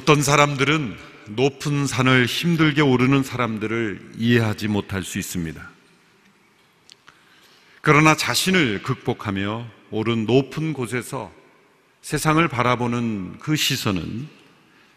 어떤 0.00 0.22
사람들은 0.22 0.96
높은 1.28 1.86
산을 1.86 2.24
힘들게 2.24 2.80
오르는 2.80 3.22
사람들을 3.22 4.12
이해하지 4.16 4.68
못할 4.68 5.04
수 5.04 5.18
있습니다. 5.18 5.70
그러나 7.82 8.16
자신을 8.16 8.82
극복하며 8.82 9.66
오른 9.90 10.24
높은 10.24 10.72
곳에서 10.72 11.30
세상을 12.00 12.48
바라보는 12.48 13.40
그 13.40 13.56
시선은 13.56 14.26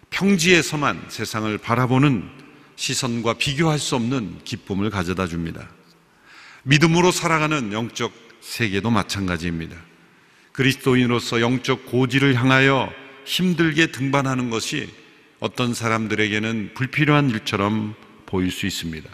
평지에서만 0.09 1.07
세상을 1.09 1.57
바라보는 1.57 2.29
시선과 2.77 3.33
비교할 3.33 3.79
수 3.79 3.97
없는 3.97 4.39
기쁨을 4.45 4.89
가져다 4.89 5.27
줍니다. 5.27 5.67
믿음으로 6.63 7.11
살아가는 7.11 7.73
영적 7.73 8.13
세계도 8.39 8.89
마찬가지입니다. 8.89 9.75
그리스도인으로서 10.53 11.41
영적 11.41 11.87
고지를 11.87 12.35
향하여 12.35 12.89
힘들게 13.25 13.87
등반하는 13.87 14.49
것이 14.49 15.02
어떤 15.43 15.73
사람들에게는 15.73 16.71
불필요한 16.73 17.29
일처럼 17.29 17.95
보일 18.25 18.49
수 18.49 18.65
있습니다. 18.65 19.09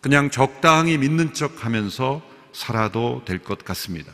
그냥 0.00 0.30
적당히 0.30 0.96
믿는 0.98 1.34
척 1.34 1.64
하면서 1.64 2.22
살아도 2.52 3.22
될 3.24 3.40
것 3.40 3.64
같습니다. 3.64 4.12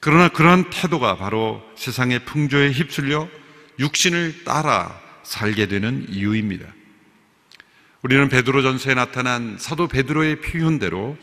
그러나 0.00 0.28
그러한 0.28 0.68
태도가 0.68 1.16
바로 1.16 1.62
세상의 1.76 2.26
풍조에 2.26 2.72
휩쓸려 2.72 3.26
육신을 3.78 4.44
따라 4.44 5.00
살게 5.22 5.66
되는 5.66 6.04
이유입니다. 6.10 6.66
우리는 8.02 8.28
베드로 8.28 8.60
전서에 8.60 8.92
나타난 8.92 9.56
사도 9.58 9.88
베드로의 9.88 10.42
표현대로 10.42 11.16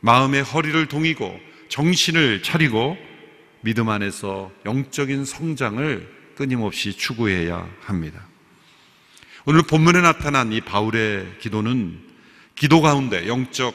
마음의 0.00 0.42
허리를 0.42 0.86
동이고 0.86 1.38
정신을 1.68 2.42
차리고 2.42 2.98
믿음 3.60 3.90
안에서 3.90 4.50
영적인 4.66 5.24
성장을 5.24 6.13
끊임없이 6.34 6.92
추구해야 6.92 7.68
합니다. 7.80 8.26
오늘 9.46 9.62
본문에 9.62 10.00
나타난 10.00 10.52
이 10.52 10.60
바울의 10.60 11.38
기도는 11.40 11.98
기도 12.54 12.80
가운데 12.80 13.28
영적 13.28 13.74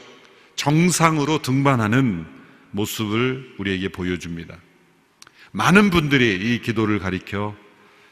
정상으로 0.56 1.42
등반하는 1.42 2.26
모습을 2.72 3.56
우리에게 3.58 3.90
보여줍니다. 3.90 4.58
많은 5.52 5.90
분들이 5.90 6.36
이 6.36 6.62
기도를 6.62 7.00
가리켜 7.00 7.56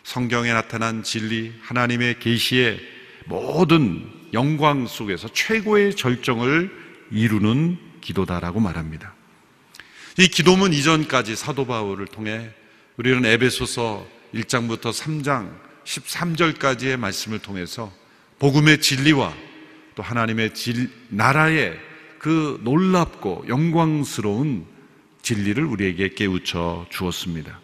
성경에 0.03 0.53
나타난 0.53 1.03
진리, 1.03 1.53
하나님의 1.61 2.19
계시의 2.19 2.79
모든 3.25 4.09
영광 4.33 4.87
속에서 4.87 5.27
최고의 5.33 5.95
절정을 5.95 6.71
이루는 7.11 7.77
기도다라고 8.01 8.59
말합니다. 8.59 9.13
이 10.17 10.27
기도문 10.27 10.73
이전까지 10.73 11.35
사도 11.35 11.67
바울을 11.67 12.07
통해 12.07 12.49
우리는 12.97 13.23
에베소서 13.25 14.16
1장부터 14.33 14.91
3장 14.91 15.53
13절까지의 15.83 16.97
말씀을 16.97 17.39
통해서 17.39 17.91
복음의 18.39 18.81
진리와 18.81 19.33
또 19.95 20.03
하나님의 20.03 20.53
질, 20.53 20.91
나라의 21.09 21.79
그 22.19 22.59
놀랍고 22.63 23.45
영광스러운 23.47 24.65
진리를 25.21 25.63
우리에게 25.63 26.09
깨우쳐 26.09 26.87
주었습니다. 26.89 27.59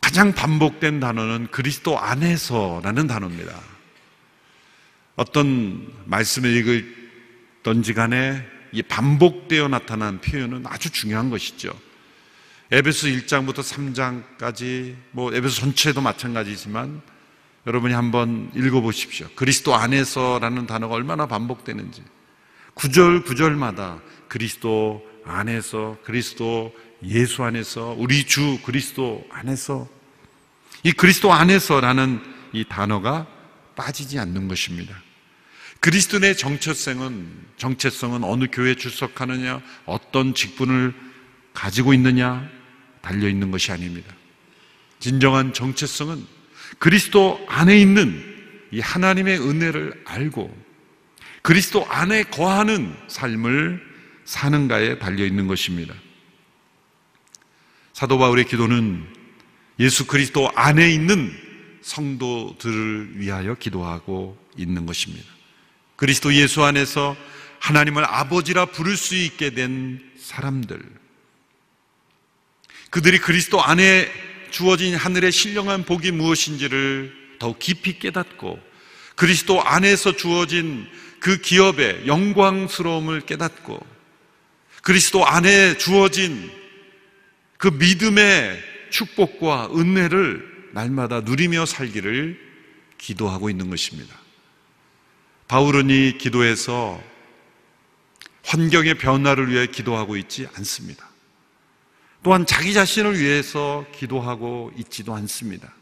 가장 0.00 0.32
반복된 0.32 1.00
단어는 1.00 1.48
그리스도 1.50 1.98
안에서라는 1.98 3.06
단어입니다. 3.06 3.60
어떤 5.16 5.92
말씀을 6.04 6.54
읽을 6.56 6.96
던지 7.62 7.94
간에 7.94 8.46
이 8.72 8.82
반복되어 8.82 9.68
나타난 9.68 10.20
표현은 10.20 10.64
아주 10.66 10.90
중요한 10.90 11.30
것이죠. 11.30 11.76
에베소 12.72 13.06
1장부터 13.06 13.60
3장까지 13.60 14.96
뭐 15.12 15.32
에베소 15.32 15.60
전체도 15.60 16.00
마찬가지지만 16.00 17.00
여러분이 17.66 17.94
한번 17.94 18.50
읽어 18.54 18.80
보십시오. 18.80 19.28
그리스도 19.36 19.74
안에서라는 19.74 20.66
단어가 20.66 20.94
얼마나 20.94 21.26
반복되는지. 21.26 22.02
구절 22.74 23.22
구절마다 23.22 24.00
그리스도 24.28 25.04
안에서 25.24 25.96
그리스도 26.04 26.72
예수 27.04 27.44
안에서 27.44 27.94
우리 27.98 28.24
주 28.24 28.58
그리스도 28.64 29.24
안에서 29.30 29.88
이 30.82 30.92
그리스도 30.92 31.32
안에서라는 31.32 32.20
이 32.52 32.64
단어가 32.68 33.26
빠지지 33.76 34.18
않는 34.18 34.48
것입니다. 34.48 34.94
그리스도의 35.80 36.36
정체성은 36.36 37.46
정체성은 37.58 38.24
어느 38.24 38.46
교회에 38.50 38.74
출석하느냐, 38.74 39.60
어떤 39.84 40.34
직분을 40.34 40.94
가지고 41.56 41.94
있느냐 41.94 42.48
달려 43.00 43.28
있는 43.28 43.50
것이 43.50 43.72
아닙니다. 43.72 44.14
진정한 45.00 45.52
정체성은 45.52 46.24
그리스도 46.78 47.44
안에 47.48 47.78
있는 47.80 48.22
이 48.70 48.80
하나님의 48.80 49.40
은혜를 49.40 50.02
알고 50.04 50.54
그리스도 51.42 51.86
안에 51.86 52.24
거하는 52.24 52.94
삶을 53.08 53.82
사는가에 54.24 54.98
달려 54.98 55.24
있는 55.24 55.46
것입니다. 55.46 55.94
사도 57.92 58.18
바울의 58.18 58.44
기도는 58.46 59.06
예수 59.78 60.06
그리스도 60.06 60.50
안에 60.54 60.92
있는 60.92 61.32
성도들을 61.80 63.20
위하여 63.20 63.54
기도하고 63.54 64.36
있는 64.56 64.84
것입니다. 64.84 65.26
그리스도 65.94 66.34
예수 66.34 66.64
안에서 66.64 67.16
하나님을 67.60 68.04
아버지라 68.04 68.66
부를 68.66 68.96
수 68.96 69.14
있게 69.14 69.50
된 69.50 70.02
사람들. 70.18 71.05
그들이 72.96 73.18
그리스도 73.18 73.62
안에 73.62 74.10
주어진 74.50 74.94
하늘의 74.94 75.30
신령한 75.30 75.84
복이 75.84 76.12
무엇인지를 76.12 77.12
더욱 77.38 77.58
깊이 77.58 77.98
깨닫고 77.98 78.58
그리스도 79.16 79.62
안에서 79.62 80.16
주어진 80.16 80.88
그 81.20 81.36
기업의 81.36 82.06
영광스러움을 82.06 83.20
깨닫고 83.20 83.86
그리스도 84.80 85.26
안에 85.26 85.76
주어진 85.76 86.50
그 87.58 87.68
믿음의 87.68 88.62
축복과 88.88 89.72
은혜를 89.76 90.70
날마다 90.72 91.20
누리며 91.20 91.66
살기를 91.66 92.40
기도하고 92.96 93.50
있는 93.50 93.68
것입니다. 93.68 94.18
바울은 95.48 95.90
이 95.90 96.16
기도에서 96.16 96.98
환경의 98.46 98.94
변화를 98.94 99.50
위해 99.50 99.66
기도하고 99.66 100.16
있지 100.16 100.48
않습니다. 100.54 101.05
또한 102.26 102.44
자기 102.44 102.74
자신을 102.74 103.20
위해서 103.20 103.86
기도하고 103.94 104.72
있지도 104.78 105.14
않습니다. 105.14 105.72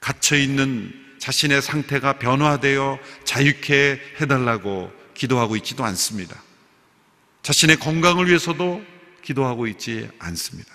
갇혀있는 0.00 0.92
자신의 1.18 1.62
상태가 1.62 2.18
변화되어 2.18 2.98
자유케 3.24 3.98
해달라고 4.20 4.92
기도하고 5.14 5.56
있지도 5.56 5.82
않습니다. 5.86 6.42
자신의 7.40 7.76
건강을 7.76 8.28
위해서도 8.28 8.84
기도하고 9.22 9.66
있지 9.68 10.10
않습니다. 10.18 10.74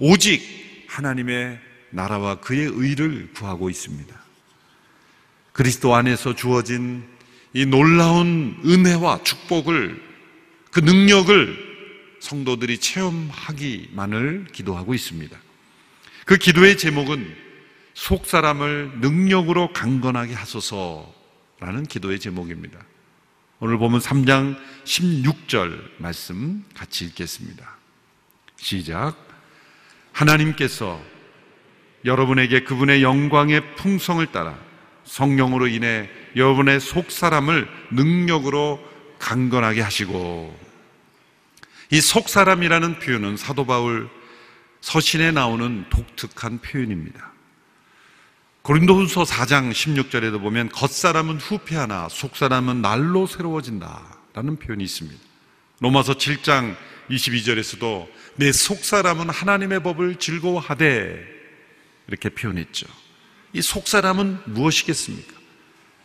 오직 0.00 0.42
하나님의 0.88 1.60
나라와 1.90 2.40
그의 2.40 2.64
의를 2.64 3.30
구하고 3.32 3.70
있습니다. 3.70 4.12
그리스도 5.52 5.94
안에서 5.94 6.34
주어진 6.34 7.04
이 7.52 7.64
놀라운 7.64 8.60
은혜와 8.64 9.22
축복을 9.22 10.02
그 10.72 10.80
능력을 10.80 11.69
성도들이 12.20 12.78
체험하기만을 12.78 14.46
기도하고 14.52 14.94
있습니다. 14.94 15.36
그 16.26 16.36
기도의 16.36 16.78
제목은 16.78 17.34
속 17.94 18.26
사람을 18.26 19.00
능력으로 19.00 19.72
강건하게 19.72 20.34
하소서라는 20.34 21.86
기도의 21.88 22.20
제목입니다. 22.20 22.78
오늘 23.58 23.78
보면 23.78 24.00
3장 24.00 24.56
16절 24.84 25.78
말씀 25.98 26.64
같이 26.74 27.04
읽겠습니다. 27.06 27.76
시작. 28.56 29.16
하나님께서 30.12 31.00
여러분에게 32.04 32.64
그분의 32.64 33.02
영광의 33.02 33.74
풍성을 33.76 34.24
따라 34.32 34.58
성령으로 35.04 35.66
인해 35.66 36.08
여러분의 36.36 36.80
속 36.80 37.10
사람을 37.10 37.68
능력으로 37.90 38.80
강건하게 39.18 39.82
하시고 39.82 40.69
이 41.92 42.00
속 42.00 42.28
사람이라는 42.28 42.98
표현은 43.00 43.36
사도 43.36 43.66
바울 43.66 44.08
서신에 44.80 45.32
나오는 45.32 45.84
독특한 45.90 46.58
표현입니다. 46.58 47.32
고린도후서 48.62 49.24
4장 49.24 49.72
16절에도 49.72 50.40
보면 50.40 50.68
겉사람은 50.68 51.38
후패하나 51.38 52.08
속사람은 52.08 52.82
날로 52.82 53.26
새로워진다라는 53.26 54.56
표현이 54.60 54.84
있습니다. 54.84 55.18
로마서 55.80 56.14
7장 56.14 56.76
22절에서도 57.10 58.06
내 58.36 58.52
속사람은 58.52 59.30
하나님의 59.30 59.82
법을 59.82 60.16
즐거워하되 60.16 61.26
이렇게 62.06 62.28
표현했죠. 62.28 62.86
이 63.52 63.62
속사람은 63.62 64.40
무엇이겠습니까? 64.46 65.40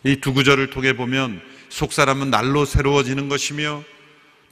이 0.04 0.16
두 0.20 0.32
구절을 0.32 0.70
통해 0.70 0.96
보면 0.96 1.40
속사람은 1.68 2.30
날로 2.30 2.64
새로워지는 2.64 3.28
것이며 3.28 3.84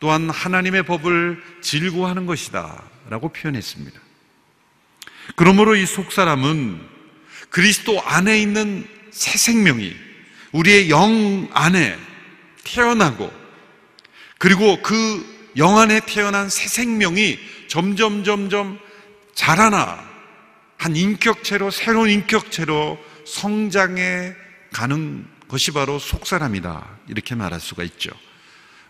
또한 0.00 0.28
하나님의 0.30 0.84
법을 0.84 1.42
즐거워하는 1.60 2.26
것이다 2.26 2.82
라고 3.08 3.28
표현했습니다. 3.30 4.00
그러므로 5.36 5.74
이 5.76 5.86
속사람은 5.86 6.80
그리스도 7.48 8.00
안에 8.02 8.38
있는 8.40 8.86
새 9.10 9.38
생명이 9.38 9.94
우리의 10.52 10.90
영 10.90 11.48
안에 11.52 11.98
태어나고 12.64 13.32
그리고 14.38 14.82
그 14.82 15.34
영 15.56 15.78
안에 15.78 16.00
태어난 16.00 16.48
새 16.48 16.68
생명이 16.68 17.38
점점 17.68 18.24
점점 18.24 18.78
자라나 19.34 20.04
한 20.76 20.96
인격체로 20.96 21.70
새로운 21.70 22.10
인격체로 22.10 22.98
성장해 23.24 24.34
가는 24.72 25.26
것이 25.48 25.70
바로 25.70 25.98
속사람이다 25.98 26.98
이렇게 27.08 27.34
말할 27.34 27.60
수가 27.60 27.84
있죠. 27.84 28.10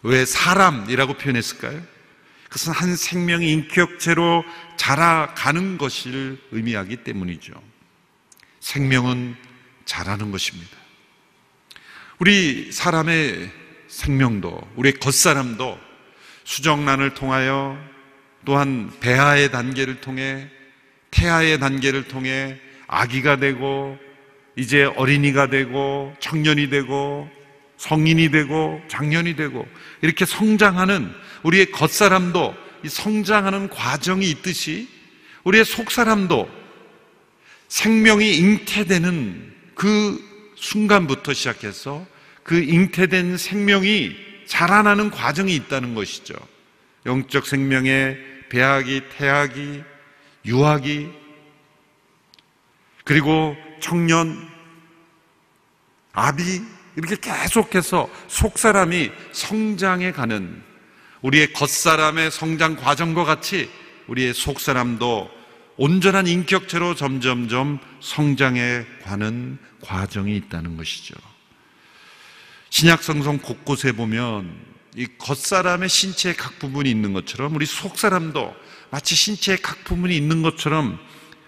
왜 0.05 0.27
사람이라고 0.27 1.15
표현했을까요? 1.15 1.83
그것은 2.45 2.73
한 2.73 2.95
생명이 2.95 3.51
인격체로 3.51 4.45
자라가는 4.77 5.79
것을 5.79 6.39
의미하기 6.53 6.99
때문이죠. 6.99 7.53
생명은 8.61 9.35
자라는 9.87 10.31
것입니다. 10.31 10.71
우리 12.19 12.71
사람의 12.71 13.51
생명도, 13.89 14.61
우리 14.77 14.93
겉사람도 14.93 15.81
수정란을 16.45 17.15
통하여 17.15 17.79
또한 18.45 18.93
배하의 19.01 19.51
단계를 19.51 20.01
통해 20.01 20.49
태아의 21.11 21.59
단계를 21.61 22.09
통해 22.09 22.59
아기가 22.87 23.37
되고 23.37 23.99
이제 24.56 24.85
어린이가 24.85 25.49
되고 25.49 26.15
청년이 26.21 26.69
되고 26.69 27.29
성인이 27.76 28.31
되고 28.31 28.81
장년이 28.88 29.37
되고 29.37 29.67
이렇게 30.03 30.25
성장하는 30.25 31.12
우리의 31.43 31.71
겉사람도 31.71 32.55
성장하는 32.87 33.69
과정이 33.69 34.29
있듯이 34.31 34.88
우리의 35.44 35.65
속사람도 35.65 36.49
생명이 37.69 38.37
잉태되는 38.37 39.55
그 39.75 40.53
순간부터 40.56 41.32
시작해서 41.32 42.06
그 42.43 42.62
잉태된 42.62 43.37
생명이 43.37 44.17
자라나는 44.47 45.11
과정이 45.11 45.55
있다는 45.56 45.94
것이죠. 45.94 46.35
영적 47.06 47.47
생명의 47.47 48.19
배학이, 48.49 49.03
태학이, 49.17 49.82
유학이, 50.44 51.11
그리고 53.05 53.56
청년, 53.81 54.49
아비, 56.12 56.62
이렇게 56.96 57.17
계속해서 57.17 58.08
속사람이 58.29 59.11
성장해 59.32 60.12
가는 60.12 60.62
우리의 61.23 61.52
겉사람의 61.52 62.31
성장 62.31 62.76
과정과 62.76 63.25
같이 63.25 63.70
우리의 64.06 64.35
속사람도 64.35 65.31
온전한 65.76 66.26
인격체로 66.26 66.94
점점점 66.94 67.81
성장해 68.00 68.85
가는 69.02 69.58
과정이 69.81 70.37
있다는 70.37 70.76
것이죠. 70.76 71.14
신약 72.70 73.02
성성 73.02 73.38
곳곳에 73.38 73.93
보면 73.93 74.55
이 74.96 75.06
겉사람의 75.19 75.88
신체의 75.88 76.37
각 76.37 76.58
부분이 76.58 76.88
있는 76.88 77.12
것처럼 77.12 77.55
우리 77.56 77.67
속사람도 77.67 78.55
마치 78.91 79.17
신체의 79.17 79.58
각 79.62 79.82
부분이 79.85 80.17
있는 80.17 80.43
것처럼 80.43 80.99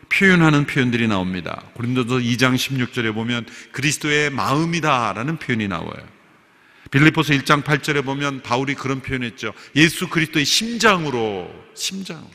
표현하는 0.09 0.67
표현들이 0.67 1.09
나옵니다. 1.09 1.63
고린도서 1.75 2.17
2장 2.17 2.55
16절에 2.55 3.15
보면 3.15 3.47
그리스도의 3.73 4.31
마음이다라는 4.31 5.39
표현이 5.39 5.69
나와요. 5.69 6.17
빌리포스 6.91 7.33
1장 7.39 7.63
8절에 7.63 8.05
보면 8.05 8.43
바울이 8.43 8.75
그런 8.75 9.01
표현했죠. 9.01 9.53
예수 9.75 10.09
그리스도의 10.09 10.45
심장으로 10.45 11.53
심장으로 11.75 12.31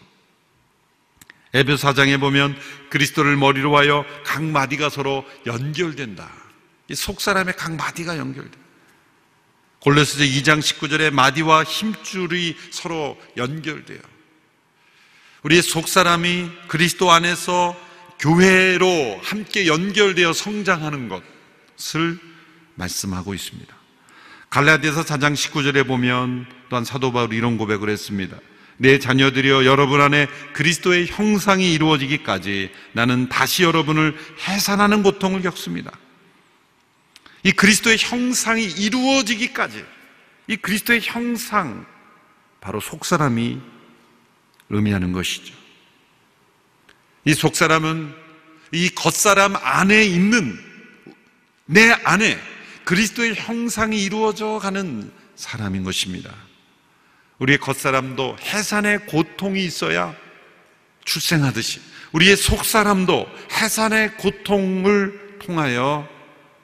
에베 1.53 1.77
사장에 1.77 2.17
보면 2.17 2.57
그리스도를 2.89 3.35
머리로 3.35 3.75
하여 3.77 4.05
각 4.23 4.43
마디가 4.43 4.89
서로 4.89 5.25
연결된다. 5.45 6.31
이 6.89 6.95
속사람의 6.95 7.55
각 7.57 7.75
마디가 7.75 8.17
연결돼. 8.17 8.57
골로새서 9.79 10.23
2장 10.23 10.59
19절에 10.59 11.11
마디와 11.11 11.63
힘줄이 11.63 12.55
서로 12.71 13.19
연결돼요. 13.35 13.99
우리의 15.43 15.61
속사람이 15.61 16.49
그리스도 16.67 17.11
안에서 17.11 17.75
교회로 18.19 19.19
함께 19.23 19.65
연결되어 19.65 20.33
성장하는 20.33 21.09
것을 21.09 22.19
말씀하고 22.75 23.33
있습니다. 23.33 23.75
갈라디아서 24.51 25.03
4장 25.03 25.33
19절에 25.33 25.87
보면 25.87 26.45
또한 26.69 26.85
사도 26.85 27.11
바울이 27.11 27.37
이런 27.37 27.57
고백을 27.57 27.89
했습니다. 27.89 28.37
내 28.77 28.99
자녀들이여 28.99 29.65
여러분 29.65 30.01
안에 30.01 30.27
그리스도의 30.53 31.07
형상이 31.07 31.73
이루어지기까지 31.73 32.71
나는 32.93 33.29
다시 33.29 33.63
여러분을 33.63 34.15
해산하는 34.47 35.03
고통을 35.03 35.41
겪습니다. 35.41 35.91
이 37.43 37.51
그리스도의 37.51 37.97
형상이 37.99 38.63
이루어지기까지 38.63 39.83
이 40.47 40.55
그리스도의 40.57 41.01
형상 41.03 41.85
바로 42.59 42.79
속사람이 42.79 43.59
의미하는 44.71 45.11
것이죠. 45.11 45.53
이 47.25 47.33
속사람은 47.33 48.13
이 48.71 48.89
겉사람 48.89 49.55
안에 49.55 50.03
있는 50.03 50.57
내 51.65 51.91
안에 51.91 52.39
그리스도의 52.85 53.35
형상이 53.35 54.01
이루어져 54.01 54.59
가는 54.59 55.11
사람인 55.35 55.83
것입니다. 55.83 56.33
우리의 57.39 57.59
겉사람도 57.59 58.37
해산의 58.39 59.05
고통이 59.07 59.63
있어야 59.63 60.15
출생하듯이 61.05 61.81
우리의 62.11 62.37
속사람도 62.37 63.27
해산의 63.51 64.17
고통을 64.17 65.39
통하여 65.39 66.07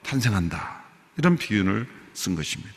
탄생한다. 0.02 0.84
이런 1.16 1.36
비유를 1.36 1.86
쓴 2.14 2.34
것입니다. 2.34 2.74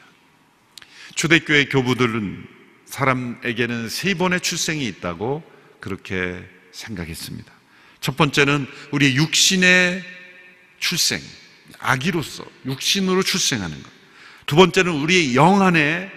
초대교회 1.15 1.65
교부들은 1.65 2.47
사람에게는 2.91 3.87
세 3.87 4.13
번의 4.13 4.41
출생이 4.41 4.85
있다고 4.85 5.41
그렇게 5.79 6.43
생각했습니다. 6.73 7.51
첫 8.01 8.17
번째는 8.17 8.67
우리 8.91 9.15
육신의 9.15 10.03
출생, 10.79 11.21
아기로서 11.79 12.43
육신으로 12.65 13.23
출생하는 13.23 13.81
것. 13.81 13.89
두 14.45 14.55
번째는 14.57 14.91
우리 14.91 15.35
영 15.35 15.61
안에 15.61 16.11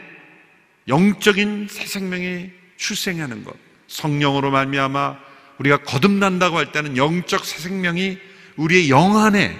영적인 0.88 1.68
새 1.70 1.86
생명이 1.86 2.50
출생하는 2.76 3.44
것. 3.44 3.54
성령으로 3.86 4.50
말미암아 4.50 5.18
우리가 5.58 5.78
거듭난다고 5.84 6.58
할 6.58 6.72
때는 6.72 6.96
영적 6.96 7.44
새 7.44 7.58
생명이 7.58 8.18
우리의 8.56 8.90
영 8.90 9.16
안에 9.16 9.56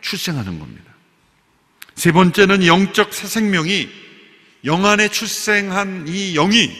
출생하는 0.00 0.60
겁니다. 0.60 0.92
세 1.96 2.12
번째는 2.12 2.66
영적 2.66 3.12
새 3.12 3.26
생명이 3.26 3.88
영 4.64 4.86
안에 4.86 5.08
출생한 5.08 6.06
이 6.06 6.34
영이 6.34 6.70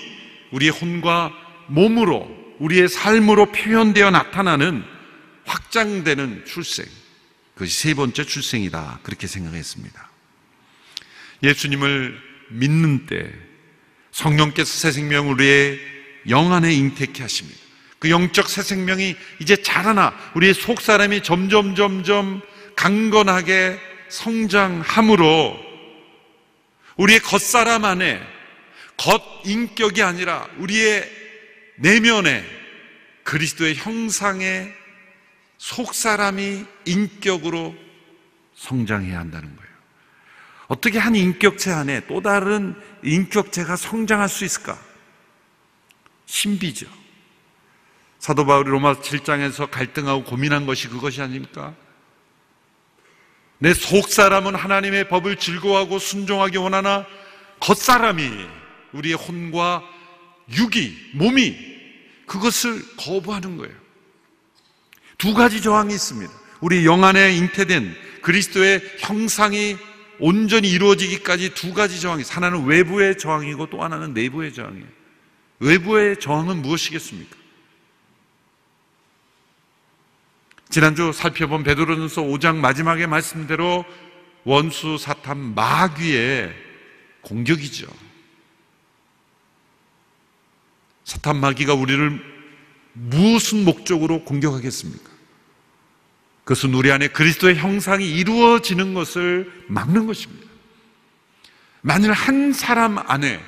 우리의 0.53 0.71
혼과 0.71 1.33
몸으로 1.67 2.31
우리의 2.61 2.89
삶으로 2.89 3.51
표현되어 3.51 4.11
나타나는 4.11 4.85
확장되는 5.45 6.45
출생. 6.47 6.87
그것이 7.55 7.77
세 7.77 7.95
번째 7.95 8.25
출생이다. 8.25 9.01
그렇게 9.03 9.27
생각했습니다. 9.27 10.11
예수님을 11.43 12.19
믿는 12.51 13.07
때 13.07 13.33
성령께서 14.13 14.73
새 14.73 14.93
생명을 14.93 15.33
우리의 15.35 15.81
영 16.29 16.53
안에 16.53 16.73
잉태케 16.73 17.23
하십니다. 17.23 17.59
그 17.99 18.11
영적 18.11 18.49
새 18.49 18.63
생명이 18.63 19.17
이제 19.41 19.61
자라나 19.61 20.15
우리의 20.35 20.55
속 20.55 20.81
사람이 20.81 21.23
점점 21.23 21.75
점점 21.75 22.43
강건하게 22.77 23.79
성장함으로 24.09 25.72
우리의 26.97 27.21
겉사람 27.21 27.85
안에 27.85 28.21
겉 28.97 29.23
인격이 29.45 30.03
아니라 30.03 30.49
우리의 30.59 31.11
내면에 31.77 32.45
그리스도의 33.25 33.75
형상의 33.77 34.73
속사람이 35.59 36.65
인격으로 36.85 37.75
성장해야 38.55 39.19
한다는 39.19 39.55
거예요. 39.57 39.73
어떻게 40.69 40.99
한 40.99 41.15
인격체 41.15 41.71
안에 41.71 42.07
또 42.07 42.21
다른 42.21 42.75
인격체가 43.03 43.77
성장할 43.77 44.29
수 44.29 44.45
있을까? 44.45 44.79
신비죠. 46.27 46.87
사도 48.19 48.47
바울이 48.47 48.71
로마 48.71 48.95
7장에서 48.95 49.71
갈등하고 49.71 50.25
고민한 50.25 50.65
것이 50.65 50.89
그것이 50.89 51.21
아닙니까? 51.21 51.75
내 53.63 53.73
속사람은 53.75 54.57
하나님의 54.57 55.09
법을 55.09 55.37
즐거워하고 55.37 56.01
순종하기 56.01 56.57
원하나 56.57 57.07
겉사람이 57.61 58.29
우리의 58.93 59.15
혼과 59.15 59.85
육이, 60.53 61.13
몸이 61.15 61.57
그것을 62.27 62.83
거부하는 62.97 63.57
거예요. 63.59 63.73
두 65.17 65.33
가지 65.33 65.63
저항이 65.63 65.95
있습니다. 65.95 66.33
우리 66.61 66.85
영 66.85 67.05
안에 67.05 67.37
잉태된 67.37 67.95
그리스도의 68.23 68.83
형상이 68.99 69.77
온전히 70.19 70.69
이루어지기까지 70.69 71.55
두 71.55 71.73
가지 71.73 72.01
저항이 72.01 72.25
하나는 72.29 72.65
외부의 72.65 73.17
저항이고 73.17 73.71
또 73.71 73.85
하나는 73.85 74.13
내부의 74.13 74.55
저항이에요. 74.55 74.87
외부의 75.61 76.19
저항은 76.19 76.63
무엇이겠습니까? 76.63 77.37
지난주 80.73 81.13
살펴본 81.13 81.65
베드로전서 81.65 82.23
5장 82.23 82.57
마지막의 82.57 83.07
말씀대로 83.07 83.85
원수 84.45 84.97
사탄 84.97 85.55
마귀의 85.55 86.51
공격이죠. 87.21 87.87
사탄 91.05 91.37
마귀가 91.37 91.75
우리를 91.75 92.19
무슨 92.95 93.67
목적으로 93.67 94.25
공격하겠습니까? 94.25 95.11
그것은 96.45 96.73
우리 96.73 96.91
안에 96.91 97.09
그리스도의 97.09 97.57
형상이 97.57 98.11
이루어지는 98.11 98.95
것을 98.95 99.53
막는 99.69 100.07
것입니다. 100.07 100.49
만일 101.83 102.13
한 102.13 102.55
사람 102.55 102.97
안에 102.97 103.45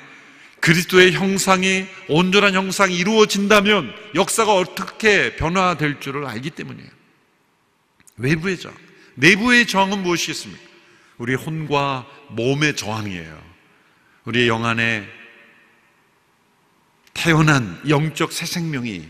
그리스도의 0.59 1.13
형상이 1.13 1.87
온전한 2.07 2.53
형상이 2.53 2.95
이루어진다면 2.95 3.95
역사가 4.13 4.53
어떻게 4.53 5.35
변화될 5.35 5.99
줄을 5.99 6.27
알기 6.27 6.51
때문이에요. 6.51 6.94
외부의 8.17 8.59
저항. 8.59 8.75
내부의 9.15 9.67
저항은 9.67 10.03
무엇이겠습니까? 10.03 10.61
우리 11.17 11.35
혼과 11.35 12.05
몸의 12.29 12.75
저항이에요. 12.75 13.41
우리의 14.25 14.47
영 14.47 14.65
안에 14.65 15.07
태어난 17.13 17.81
영적 17.87 18.31
새 18.31 18.45
생명이 18.45 19.07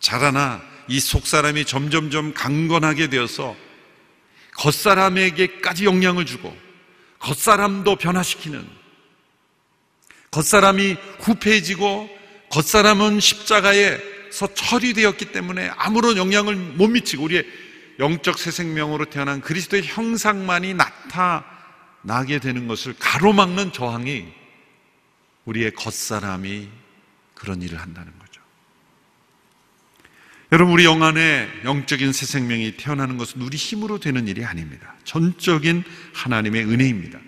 자라나 0.00 0.62
이 0.88 1.00
속사람이 1.00 1.64
점점점 1.64 2.34
강건하게 2.34 3.08
되어서 3.08 3.56
겉사람에게까지 4.56 5.84
영향을 5.84 6.26
주고 6.26 6.56
겉사람도 7.18 7.96
변화시키는 7.96 8.66
겉사람이 10.30 10.96
후패해지고 11.20 12.10
겉사람은 12.50 13.20
십자가에서 13.20 14.52
처리되었기 14.54 15.32
때문에 15.32 15.70
아무런 15.76 16.16
영향을 16.16 16.54
못 16.54 16.88
미치고 16.88 17.24
우리의 17.24 17.46
영적 17.98 18.38
새 18.38 18.50
생명으로 18.50 19.06
태어난 19.06 19.40
그리스도의 19.40 19.84
형상만이 19.84 20.74
나타나게 20.74 22.38
되는 22.40 22.66
것을 22.66 22.94
가로막는 22.98 23.72
저항이 23.72 24.26
우리의 25.44 25.72
겉사람이 25.72 26.68
그런 27.34 27.62
일을 27.62 27.80
한다는 27.80 28.12
거죠. 28.18 28.40
여러분, 30.52 30.74
우리 30.74 30.84
영 30.84 31.02
안에 31.02 31.48
영적인 31.64 32.12
새 32.12 32.26
생명이 32.26 32.76
태어나는 32.76 33.16
것은 33.16 33.42
우리 33.42 33.56
힘으로 33.56 33.98
되는 33.98 34.28
일이 34.28 34.44
아닙니다. 34.44 34.94
전적인 35.04 35.84
하나님의 36.14 36.64
은혜입니다. 36.64 37.18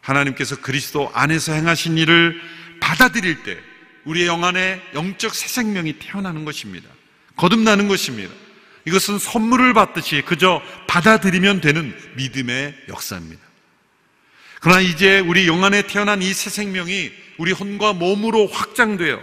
하나님께서 0.00 0.60
그리스도 0.60 1.10
안에서 1.14 1.52
행하신 1.52 1.98
일을 1.98 2.40
받아들일 2.80 3.42
때 3.42 3.58
우리의 4.04 4.26
영 4.26 4.44
안에 4.44 4.82
영적 4.94 5.34
새 5.34 5.48
생명이 5.48 5.98
태어나는 5.98 6.44
것입니다. 6.44 6.88
거듭나는 7.36 7.88
것입니다. 7.88 8.32
이것은 8.86 9.18
선물을 9.18 9.74
받듯이 9.74 10.22
그저 10.22 10.62
받아들이면 10.86 11.60
되는 11.60 11.94
믿음의 12.16 12.74
역사입니다. 12.88 13.40
그러나 14.60 14.80
이제 14.80 15.20
우리 15.20 15.46
영 15.46 15.64
안에 15.64 15.82
태어난 15.86 16.22
이 16.22 16.32
새 16.32 16.50
생명이 16.50 17.10
우리 17.38 17.52
혼과 17.52 17.94
몸으로 17.94 18.46
확장되어 18.46 19.18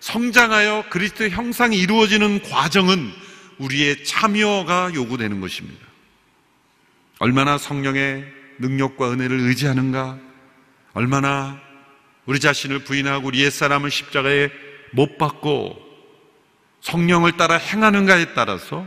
성장하여 0.00 0.86
그리스도의 0.90 1.30
형상이 1.30 1.78
이루어지는 1.78 2.42
과정은 2.42 3.12
우리의 3.58 4.04
참여가 4.04 4.90
요구되는 4.94 5.40
것입니다. 5.40 5.86
얼마나 7.20 7.56
성령의 7.56 8.26
능력과 8.58 9.12
은혜를 9.12 9.40
의지하는가, 9.40 10.18
얼마나 10.92 11.60
우리 12.26 12.40
자신을 12.40 12.80
부인하고 12.80 13.28
우리 13.28 13.40
옛사람을 13.44 13.90
십자가에 13.90 14.50
못 14.92 15.16
박고 15.18 15.83
성령을 16.84 17.38
따라 17.38 17.56
행하는가에 17.56 18.34
따라서 18.34 18.86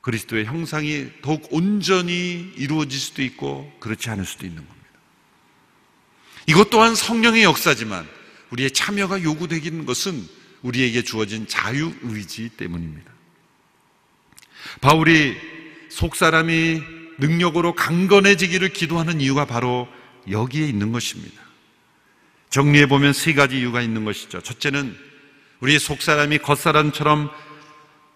그리스도의 0.00 0.46
형상이 0.46 1.06
더욱 1.22 1.46
온전히 1.52 2.52
이루어질 2.56 2.98
수도 2.98 3.22
있고 3.22 3.72
그렇지 3.78 4.10
않을 4.10 4.24
수도 4.24 4.46
있는 4.46 4.66
겁니다. 4.66 4.88
이것 6.48 6.70
또한 6.70 6.96
성령의 6.96 7.44
역사지만 7.44 8.06
우리의 8.50 8.72
참여가 8.72 9.22
요구되는 9.22 9.86
것은 9.86 10.26
우리에게 10.62 11.02
주어진 11.02 11.46
자유의지 11.46 12.50
때문입니다. 12.56 13.12
바울이 14.80 15.36
속사람이 15.88 16.82
능력으로 17.18 17.76
강건해지기를 17.76 18.70
기도하는 18.70 19.20
이유가 19.20 19.44
바로 19.44 19.86
여기에 20.28 20.66
있는 20.66 20.90
것입니다. 20.90 21.40
정리해 22.50 22.86
보면 22.86 23.12
세 23.12 23.34
가지 23.34 23.60
이유가 23.60 23.82
있는 23.82 24.04
것이죠. 24.04 24.40
첫째는 24.40 25.11
우리의 25.62 25.78
속사람이 25.78 26.38
겉사람처럼 26.38 27.30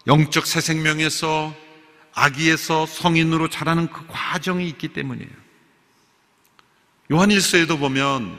영적 0.05 0.45
새 0.45 0.59
생명에서 0.59 1.55
아기에서 2.13 2.85
성인으로 2.85 3.47
자라는 3.47 3.87
그 3.87 4.05
과정이 4.07 4.67
있기 4.67 4.89
때문이에요. 4.89 5.29
요한일서에도 7.11 7.77
보면 7.77 8.37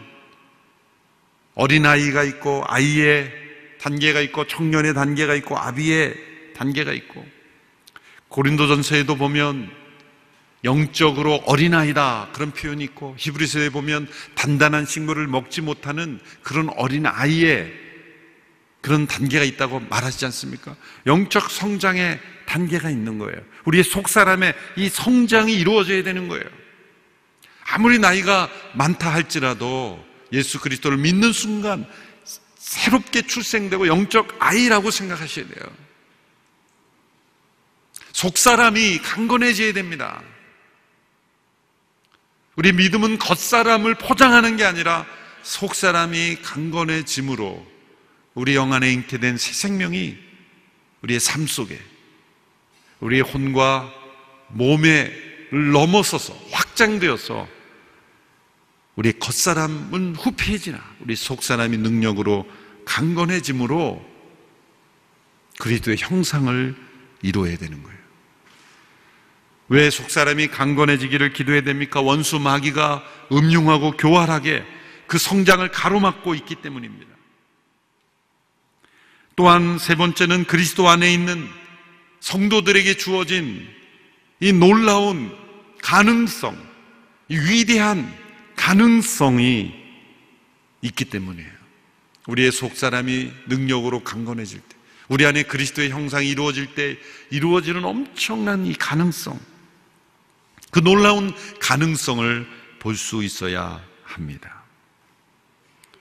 어린아이가 1.55 2.23
있고 2.25 2.65
아이의 2.67 3.33
단계가 3.81 4.21
있고 4.21 4.47
청년의 4.47 4.93
단계가 4.93 5.35
있고 5.37 5.57
아비의 5.57 6.15
단계가 6.55 6.93
있고 6.93 7.27
고린도전서에도 8.29 9.17
보면 9.17 9.71
영적으로 10.65 11.37
어린아이다 11.47 12.31
그런 12.35 12.51
표현이 12.51 12.85
있고 12.85 13.15
히브리서에 13.17 13.71
보면 13.71 14.07
단단한 14.35 14.85
식물을 14.85 15.27
먹지 15.29 15.63
못하는 15.63 16.21
그런 16.43 16.69
어린아이의 16.77 17.88
그런 18.81 19.07
단계가 19.07 19.45
있다고 19.45 19.81
말하지 19.81 20.25
않습니까? 20.27 20.77
영적 21.07 21.51
성장의 21.51 22.21
단계가 22.47 22.91
있는 22.91 23.19
거예요. 23.19 23.41
우리의 23.65 23.85
속사람의 23.85 24.55
이 24.77 24.89
성장이 24.89 25.53
이루어져야 25.55 26.03
되는 26.03 26.29
거예요. 26.29 26.45
아무리 27.71 27.99
나이가 27.99 28.49
많다 28.75 29.13
할지라도 29.13 30.03
예수 30.33 30.61
그리스도를 30.61 30.97
믿는 30.97 31.33
순간 31.33 31.87
새롭게 32.57 33.23
출생되고 33.23 33.89
영적 33.89 34.37
아이라고 34.39 34.91
생각하셔야 34.91 35.47
돼요. 35.47 35.65
속사람이 38.13 39.01
강건해져야 39.03 39.73
됩니다. 39.73 40.23
우리 42.57 42.73
믿음은 42.73 43.19
겉사람을 43.19 43.95
포장하는 43.97 44.57
게 44.57 44.65
아니라 44.65 45.07
속사람이 45.43 46.43
강건해짐으로 46.43 47.78
우리 48.39 48.55
영 48.55 48.73
안에 48.73 48.93
잉태된 48.93 49.37
새 49.37 49.53
생명이 49.53 50.17
우리의 51.03 51.19
삶 51.19 51.49
속에 51.49 51.77
우리의 53.01 53.23
혼과 53.23 53.93
몸에 54.51 55.13
넘어서서 55.51 56.39
확장되어서 56.53 57.49
우리 58.95 59.13
겉사람은 59.19 60.15
후피해지나 60.15 60.79
우리 61.01 61.17
속사람이 61.17 61.79
능력으로 61.79 62.49
강건해짐으로 62.85 64.09
그리스도의 65.59 65.97
형상을 65.99 66.77
이루어야 67.23 67.57
되는 67.57 67.83
거예요. 67.83 67.99
왜 69.67 69.91
속사람이 69.91 70.47
강건해지기를 70.47 71.33
기도해야 71.33 71.63
됩니까? 71.63 72.01
원수 72.01 72.39
마귀가 72.39 73.03
음흉하고 73.33 73.97
교활하게 73.97 74.65
그 75.09 75.19
성장을 75.19 75.69
가로막고 75.73 76.37
있기 76.37 76.55
때문입니다. 76.63 77.18
또한 79.39 79.79
세 79.79 79.95
번째는 79.95 80.47
그리스도 80.47 80.89
안에 80.89 81.15
있는 81.15 81.49
성도들에게 82.19 82.97
주어진 82.97 83.65
이 84.41 84.53
놀라운 84.53 85.33
가능성, 85.81 86.59
이 87.29 87.37
위대한 87.37 88.13
가능성이 88.57 89.73
있기 90.83 91.05
때문이에요. 91.05 91.53
우리의 92.27 92.51
속사람이 92.51 93.31
능력으로 93.47 94.03
강건해질 94.03 94.59
때, 94.59 94.77
우리 95.07 95.25
안에 95.25 95.45
그리스도의 95.45 95.91
형상이 95.91 96.29
이루어질 96.29 96.75
때 96.75 96.99
이루어지는 97.31 97.85
엄청난 97.85 98.67
이 98.67 98.75
가능성, 98.75 99.39
그 100.73 100.81
놀라운 100.81 101.33
가능성을 101.61 102.45
볼 102.81 102.97
수 102.97 103.23
있어야 103.23 103.81
합니다. 104.03 104.65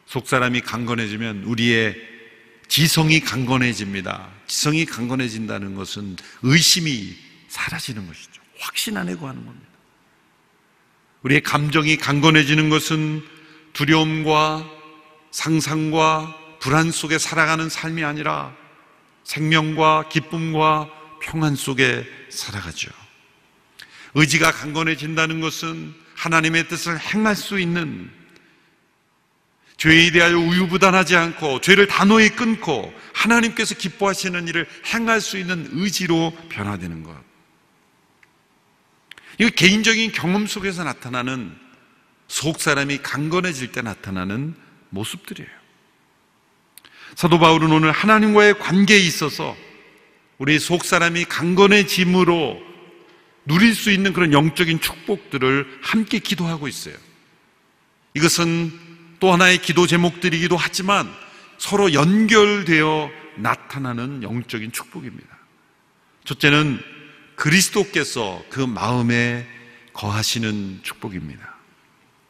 속사람이 0.08 0.62
강건해지면 0.62 1.44
우리의 1.44 2.17
지성이 2.68 3.20
강건해집니다. 3.20 4.30
지성이 4.48 4.86
강건해진다는 4.86 5.76
것은 5.76 6.18
의심이 6.44 7.16
사라지는 7.48 8.08
것이죠. 8.08 8.42
확신 8.60 8.98
안에 8.98 9.16
구하는 9.16 9.46
겁니다. 9.46 9.68
우리의 11.24 11.42
감정이 11.42 11.98
강건해지는 11.98 12.70
것은 12.70 13.24
두려움과 13.74 14.70
상상과 15.32 16.36
불안 16.60 16.92
속에 16.92 17.18
살아가는 17.18 17.70
삶이 17.70 18.04
아니라 18.04 18.56
생명과 19.24 20.10
기쁨과 20.10 20.90
평안 21.22 21.56
속에 21.56 22.06
살아가죠. 22.30 22.90
의지가 24.16 24.52
강건해진다는 24.52 25.42
것은 25.42 25.94
하나님의 26.16 26.68
뜻을 26.68 27.00
행할 27.00 27.36
수 27.36 27.60
있는 27.60 28.10
죄에 29.78 30.12
대하여 30.12 30.38
우유부단하지 30.38 31.16
않고 31.16 31.62
죄를 31.62 31.88
단호히 31.88 32.30
끊고 32.30 32.92
하나님께서 33.14 33.76
기뻐하시는 33.76 34.48
일을 34.48 34.68
행할 34.88 35.22
수 35.22 35.38
있는 35.38 35.70
의지로 35.72 36.34
변화되는 36.50 37.04
것. 37.04 37.16
이거 39.40 39.52
개인적인 39.52 40.12
경험 40.14 40.48
속에서 40.48 40.84
나타나는 40.84 41.56
속 42.28 42.60
사람이 42.60 43.00
강건해질 43.04 43.72
때 43.72 43.82
나타나는 43.82 44.56
모습들이에요. 44.90 45.50
사도 47.16 47.40
바울은 47.40 47.72
오늘 47.72 47.92
하나님과의 47.92 48.58
관계에 48.60 48.98
있어서 48.98 49.56
우리 50.40 50.60
속 50.60 50.86
사람이 50.86 51.26
강건해짐으로 51.26 52.62
누릴 53.46 53.76
수 53.76 53.92
있는 53.92 54.12
그런 54.12 54.34
영적인 54.34 54.82
축복들을 54.82 55.80
함께 55.82 56.20
기도하고 56.20 56.68
있어요. 56.68 56.96
이것은 58.14 58.87
또 59.20 59.34
하나의 59.34 59.60
기도 59.60 59.88
제목들이기도 59.88 60.56
하지만 60.58 61.12
서로 61.58 61.94
연결되어 61.94 63.10
나타나는 63.38 64.24
영적인 64.24 64.72
축복입니다. 64.72 65.28
첫째는 66.26 66.80
그리스도께서 67.36 68.44
그 68.50 68.60
마음에 68.60 69.48
거하시는 69.94 70.82
축복입니다. 70.84 71.56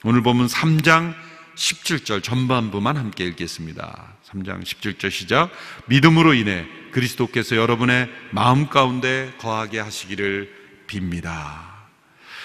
오늘 0.03 0.21
보면 0.21 0.47
3장 0.47 1.13
17절 1.55 2.23
전반부만 2.23 2.97
함께 2.97 3.25
읽겠습니다. 3.25 4.15
3장 4.29 4.63
17절 4.63 5.09
시작. 5.09 5.49
믿음으로 5.87 6.33
인해 6.33 6.65
그리스도께서 6.91 7.55
여러분의 7.55 8.09
마음 8.31 8.67
가운데 8.67 9.33
거하게 9.39 9.79
하시기를 9.79 10.53
빕니다. 10.87 11.67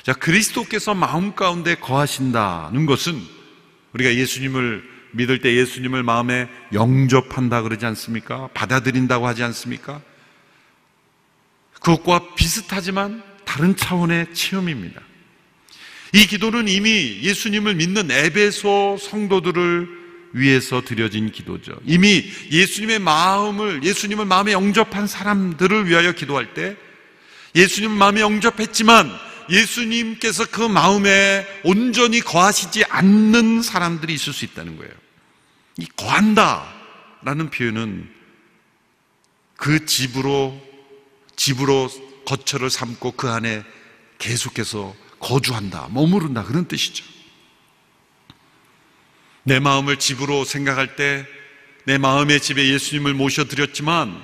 자, 0.02 0.12
그리스도께서 0.14 0.94
마음 0.94 1.34
가운데 1.34 1.74
거하신다는 1.74 2.86
것은 2.86 3.22
우리가 3.94 4.14
예수님을 4.14 4.82
믿을 5.12 5.40
때 5.40 5.54
예수님을 5.54 6.02
마음에 6.02 6.48
영접한다 6.72 7.62
그러지 7.62 7.84
않습니까? 7.86 8.48
받아들인다고 8.54 9.26
하지 9.26 9.42
않습니까? 9.42 10.00
그것과 11.74 12.34
비슷하지만 12.34 13.22
다른 13.44 13.76
차원의 13.76 14.34
체험입니다. 14.34 15.00
이 16.14 16.26
기도는 16.26 16.68
이미 16.68 17.20
예수님을 17.22 17.74
믿는 17.74 18.10
에베소 18.10 18.98
성도들을 19.00 20.02
위해서 20.34 20.82
드려진 20.82 21.30
기도죠. 21.30 21.74
이미 21.84 22.24
예수님의 22.50 22.98
마음을, 23.00 23.84
예수님을 23.84 24.24
마음에 24.24 24.52
영접한 24.52 25.06
사람들을 25.06 25.88
위하여 25.88 26.12
기도할 26.12 26.54
때 26.54 26.76
예수님 27.54 27.90
마음에 27.90 28.20
영접했지만 28.20 29.10
예수님께서 29.50 30.46
그 30.46 30.60
마음에 30.62 31.46
온전히 31.64 32.20
거하시지 32.20 32.84
않는 32.84 33.62
사람들이 33.62 34.14
있을 34.14 34.32
수 34.32 34.44
있다는 34.44 34.76
거예요. 34.76 34.92
이 35.78 35.86
거한다 35.96 36.72
라는 37.22 37.50
표현은 37.50 38.10
그 39.56 39.86
집으로, 39.86 40.60
집으로 41.36 41.88
거처를 42.26 42.70
삼고 42.70 43.12
그 43.12 43.28
안에 43.28 43.64
계속해서 44.18 44.94
거주한다, 45.18 45.88
머무른다 45.90 46.44
그런 46.44 46.66
뜻이죠. 46.66 47.04
내 49.44 49.58
마음을 49.58 49.98
집으로 49.98 50.44
생각할 50.44 50.96
때 50.96 51.26
내 51.84 51.98
마음의 51.98 52.40
집에 52.40 52.68
예수님을 52.68 53.14
모셔드렸지만 53.14 54.22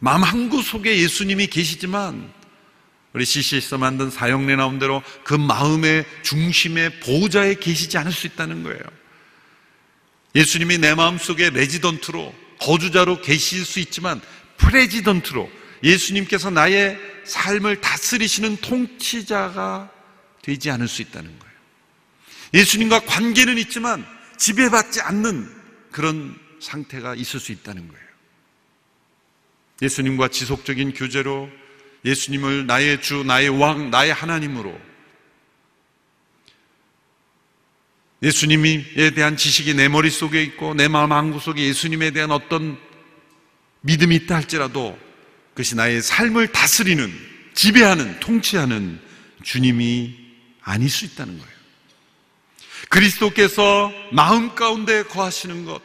마음 0.00 0.22
한 0.22 0.48
구석에 0.48 0.98
예수님이 0.98 1.46
계시지만 1.46 2.32
우리 3.12 3.24
CC에서 3.24 3.78
만든 3.78 4.10
사형내 4.10 4.56
나온 4.56 4.78
대로 4.78 5.02
그 5.24 5.34
마음의 5.34 6.04
중심의 6.22 7.00
보호자에 7.00 7.54
계시지 7.54 7.96
않을 7.98 8.12
수 8.12 8.26
있다는 8.26 8.62
거예요. 8.62 8.80
예수님이 10.34 10.78
내 10.78 10.94
마음 10.94 11.18
속에 11.18 11.50
레지던트로 11.50 12.34
거주자로 12.60 13.22
계실 13.22 13.64
수 13.64 13.80
있지만 13.80 14.20
프레지던트로 14.58 15.50
예수님께서 15.82 16.50
나의 16.50 16.98
삶을 17.24 17.80
다스리시는 17.80 18.58
통치자가 18.58 19.90
되지 20.42 20.70
않을 20.70 20.88
수 20.88 21.02
있다는 21.02 21.38
거예요. 21.38 21.54
예수님과 22.54 23.00
관계는 23.00 23.58
있지만 23.58 24.04
지배받지 24.36 25.00
않는 25.00 25.48
그런 25.90 26.38
상태가 26.60 27.14
있을 27.14 27.40
수 27.40 27.52
있다는 27.52 27.88
거예요. 27.88 28.08
예수님과 29.82 30.28
지속적인 30.28 30.94
교제로 30.94 31.48
예수님을 32.08 32.66
나의 32.66 33.02
주, 33.02 33.22
나의 33.24 33.48
왕, 33.48 33.90
나의 33.90 34.12
하나님으로 34.12 34.78
예수님에 38.22 39.10
대한 39.14 39.36
지식이 39.36 39.74
내 39.74 39.88
머릿속에 39.88 40.42
있고 40.42 40.74
내 40.74 40.88
마음 40.88 41.12
한구 41.12 41.38
속에 41.38 41.62
예수님에 41.62 42.10
대한 42.10 42.30
어떤 42.30 42.78
믿음이 43.82 44.16
있다 44.16 44.34
할지라도 44.34 44.98
그것이 45.50 45.76
나의 45.76 46.02
삶을 46.02 46.48
다스리는, 46.48 47.12
지배하는, 47.54 48.20
통치하는 48.20 49.00
주님이 49.42 50.14
아닐 50.62 50.90
수 50.90 51.04
있다는 51.04 51.38
거예요. 51.38 51.58
그리스도께서 52.88 53.92
마음 54.12 54.54
가운데 54.54 55.02
거하시는 55.04 55.64
것, 55.64 55.80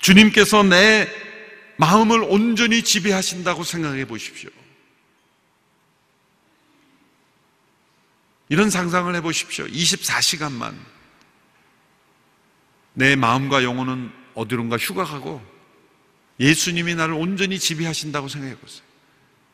주님께서 0.00 0.62
내 0.64 1.08
마음을 1.76 2.22
온전히 2.22 2.82
지배하신다고 2.82 3.64
생각해 3.64 4.04
보십시오. 4.06 4.50
이런 8.48 8.70
상상을 8.70 9.14
해 9.14 9.20
보십시오. 9.20 9.66
24시간만 9.66 10.74
내 12.94 13.16
마음과 13.16 13.64
영혼은 13.64 14.10
어디론가 14.34 14.76
휴가 14.76 15.04
가고 15.04 15.42
예수님이 16.38 16.94
나를 16.94 17.14
온전히 17.14 17.58
지배하신다고 17.58 18.28
생각해 18.28 18.56
보세요. 18.56 18.82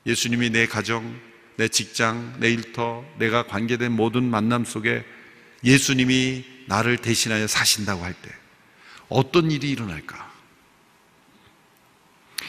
예수님이 0.07 0.51
내 0.51 0.67
가정, 0.67 1.21
내 1.57 1.69
직장, 1.69 2.37
내 2.41 2.51
일터, 2.51 3.05
내가 3.19 3.47
관계된 3.47 3.93
모든 3.93 4.25
만남 4.25 4.65
속에 4.65 5.05
예수님이 5.65 6.45
나를 6.67 6.99
대신하여 6.99 7.47
사신다고 7.47 8.05
할 8.05 8.15
때 8.15 8.31
어떤 9.09 9.51
일이 9.51 9.71
일어날까? 9.71 10.28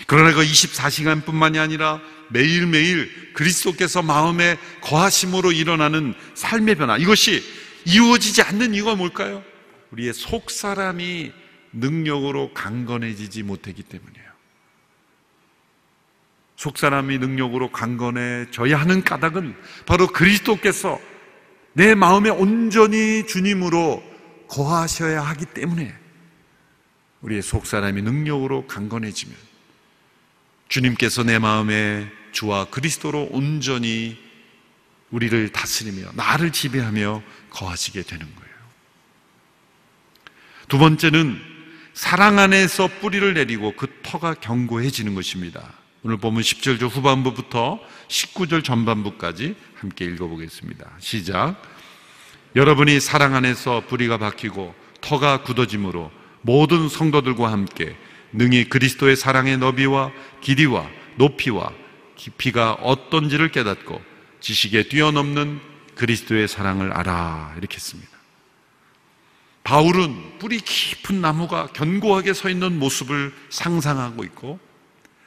그러나 0.07 0.33
그 0.33 0.41
24시간뿐만이 0.41 1.59
아니라 1.59 2.01
매일매일 2.29 3.33
그리스도께서 3.33 4.01
마음에 4.01 4.57
거하심으로 4.81 5.51
일어나는 5.51 6.13
삶의 6.35 6.75
변화 6.75 6.97
이것이 6.97 7.43
이루어지지 7.85 8.41
않는 8.41 8.73
이유가 8.73 8.95
뭘까요? 8.95 9.43
우리의 9.91 10.13
속 10.13 10.51
사람이 10.51 11.31
능력으로 11.73 12.53
강건해지지 12.53 13.43
못했기 13.43 13.83
때문이에요. 13.83 14.29
속 16.55 16.77
사람이 16.77 17.19
능력으로 17.19 17.71
강건해져야 17.71 18.77
하는 18.77 19.03
까닭은 19.03 19.55
바로 19.85 20.07
그리스도께서 20.07 20.99
내 21.73 21.95
마음에 21.95 22.29
온전히 22.29 23.25
주님으로 23.25 24.03
거하셔야 24.49 25.21
하기 25.21 25.45
때문에 25.45 25.95
우리의 27.21 27.41
속 27.41 27.65
사람이 27.65 28.01
능력으로 28.01 28.67
강건해지면 28.67 29.48
주님께서 30.69 31.23
내 31.23 31.39
마음에 31.39 32.09
주와 32.31 32.65
그리스도로 32.65 33.29
온전히 33.31 34.17
우리를 35.11 35.49
다스리며 35.49 36.11
나를 36.13 36.51
지배하며 36.51 37.23
거하시게 37.49 38.03
되는 38.03 38.25
거예요. 38.25 38.49
두 40.67 40.77
번째는 40.77 41.41
사랑 41.93 42.37
안에서 42.37 42.87
뿌리를 43.01 43.33
내리고 43.33 43.73
그 43.75 43.87
터가 44.03 44.35
견고해지는 44.35 45.15
것입니다. 45.15 45.73
오늘 46.03 46.17
보면 46.17 46.41
10절 46.41 46.81
후반부부터 46.87 47.79
19절 48.07 48.63
전반부까지 48.63 49.55
함께 49.75 50.05
읽어보겠습니다. 50.05 50.91
시작. 50.99 51.61
여러분이 52.55 52.99
사랑 52.99 53.35
안에서 53.35 53.83
뿌리가 53.87 54.17
박히고 54.17 54.73
터가 55.01 55.41
굳어짐으로 55.41 56.11
모든 56.41 56.87
성도들과 56.87 57.51
함께 57.51 57.97
능히 58.33 58.69
그리스도의 58.69 59.15
사랑의 59.15 59.57
너비와 59.57 60.11
길이와 60.41 60.87
높이와 61.15 61.71
깊이가 62.15 62.73
어떤지를 62.73 63.51
깨닫고 63.51 64.01
지식에 64.41 64.83
뛰어넘는 64.83 65.59
그리스도의 65.95 66.47
사랑을 66.47 66.93
알아. 66.93 67.55
이렇게 67.57 67.75
했습니다. 67.75 68.09
바울은 69.63 70.39
뿌리 70.39 70.59
깊은 70.59 71.21
나무가 71.21 71.67
견고하게 71.67 72.33
서 72.33 72.49
있는 72.49 72.79
모습을 72.79 73.33
상상하고 73.49 74.23
있고 74.23 74.59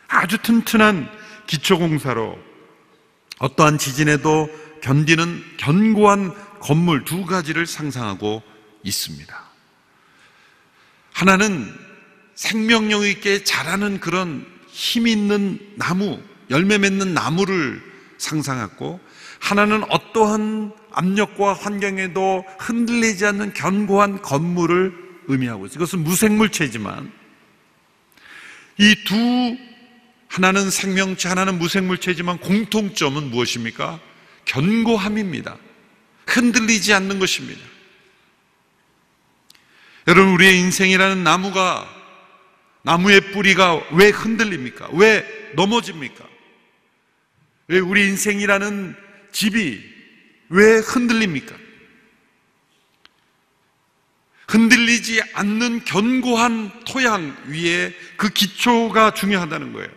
아주 0.09 0.39
튼튼한 0.39 1.09
기초공사로 1.47 2.39
어떠한 3.39 3.79
지진에도 3.79 4.49
견디는 4.83 5.57
견고한 5.59 6.35
건물 6.61 7.05
두 7.05 7.25
가지를 7.25 7.67
상상하고 7.67 8.43
있습니다. 8.83 9.43
하나는 11.13 11.92
생명력 12.35 13.05
있게 13.05 13.45
자라는 13.45 14.01
그런 14.01 14.47
힘 14.69 15.07
있는 15.07 15.59
나무, 15.77 16.21
열매 16.51 16.79
맺는 16.79 17.15
나무를 17.15 17.83
상상했고, 18.19 19.01
하나는 19.41 19.85
어떠한 19.91 20.73
압력과 20.93 21.55
환경에도 21.55 22.45
흔들리지 22.59 23.27
않는 23.27 23.55
견고한 23.55 24.23
건물을 24.23 24.93
의미하고 25.29 25.67
있어요. 25.67 25.77
이것은 25.77 26.05
무생물체지만 26.05 27.13
이 28.79 28.95
두 29.05 29.57
하나는 30.33 30.71
생명체, 30.71 31.29
하나는 31.29 31.59
무생물체지만 31.59 32.39
공통점은 32.39 33.31
무엇입니까? 33.31 34.01
견고함입니다. 34.47 35.59
흔들리지 36.27 36.95
않는 36.95 37.19
것입니다. 37.19 37.61
여러분, 40.09 40.33
우리의 40.33 40.59
인생이라는 40.59 41.23
나무가, 41.23 41.87
나무의 42.83 43.33
뿌리가 43.33 43.81
왜 43.93 44.11
흔들립니까? 44.11 44.89
왜 44.93 45.53
넘어집니까? 45.55 46.25
왜 47.69 47.79
우리 47.79 48.09
인생이라는 48.09 48.97
집이 49.33 49.93
왜 50.49 50.79
흔들립니까? 50.79 51.57
흔들리지 54.49 55.23
않는 55.33 55.85
견고한 55.85 56.85
토양 56.85 57.37
위에 57.47 57.95
그 58.17 58.29
기초가 58.29 59.15
중요하다는 59.15 59.73
거예요. 59.73 59.89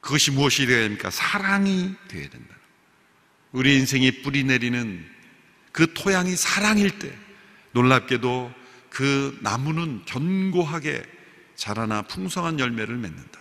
그것이 0.00 0.30
무엇이 0.32 0.66
되어야 0.66 0.82
됩니까? 0.82 1.10
사랑이 1.10 1.94
되어야 2.08 2.28
된다. 2.28 2.54
우리 3.52 3.76
인생이 3.76 4.22
뿌리 4.22 4.44
내리는 4.44 5.06
그 5.72 5.92
토양이 5.94 6.36
사랑일 6.36 6.98
때 6.98 7.10
놀랍게도 7.72 8.52
그 8.90 9.38
나무는 9.40 10.04
견고하게 10.04 11.02
자라나 11.58 12.02
풍성한 12.02 12.60
열매를 12.60 12.96
맺는다. 12.96 13.40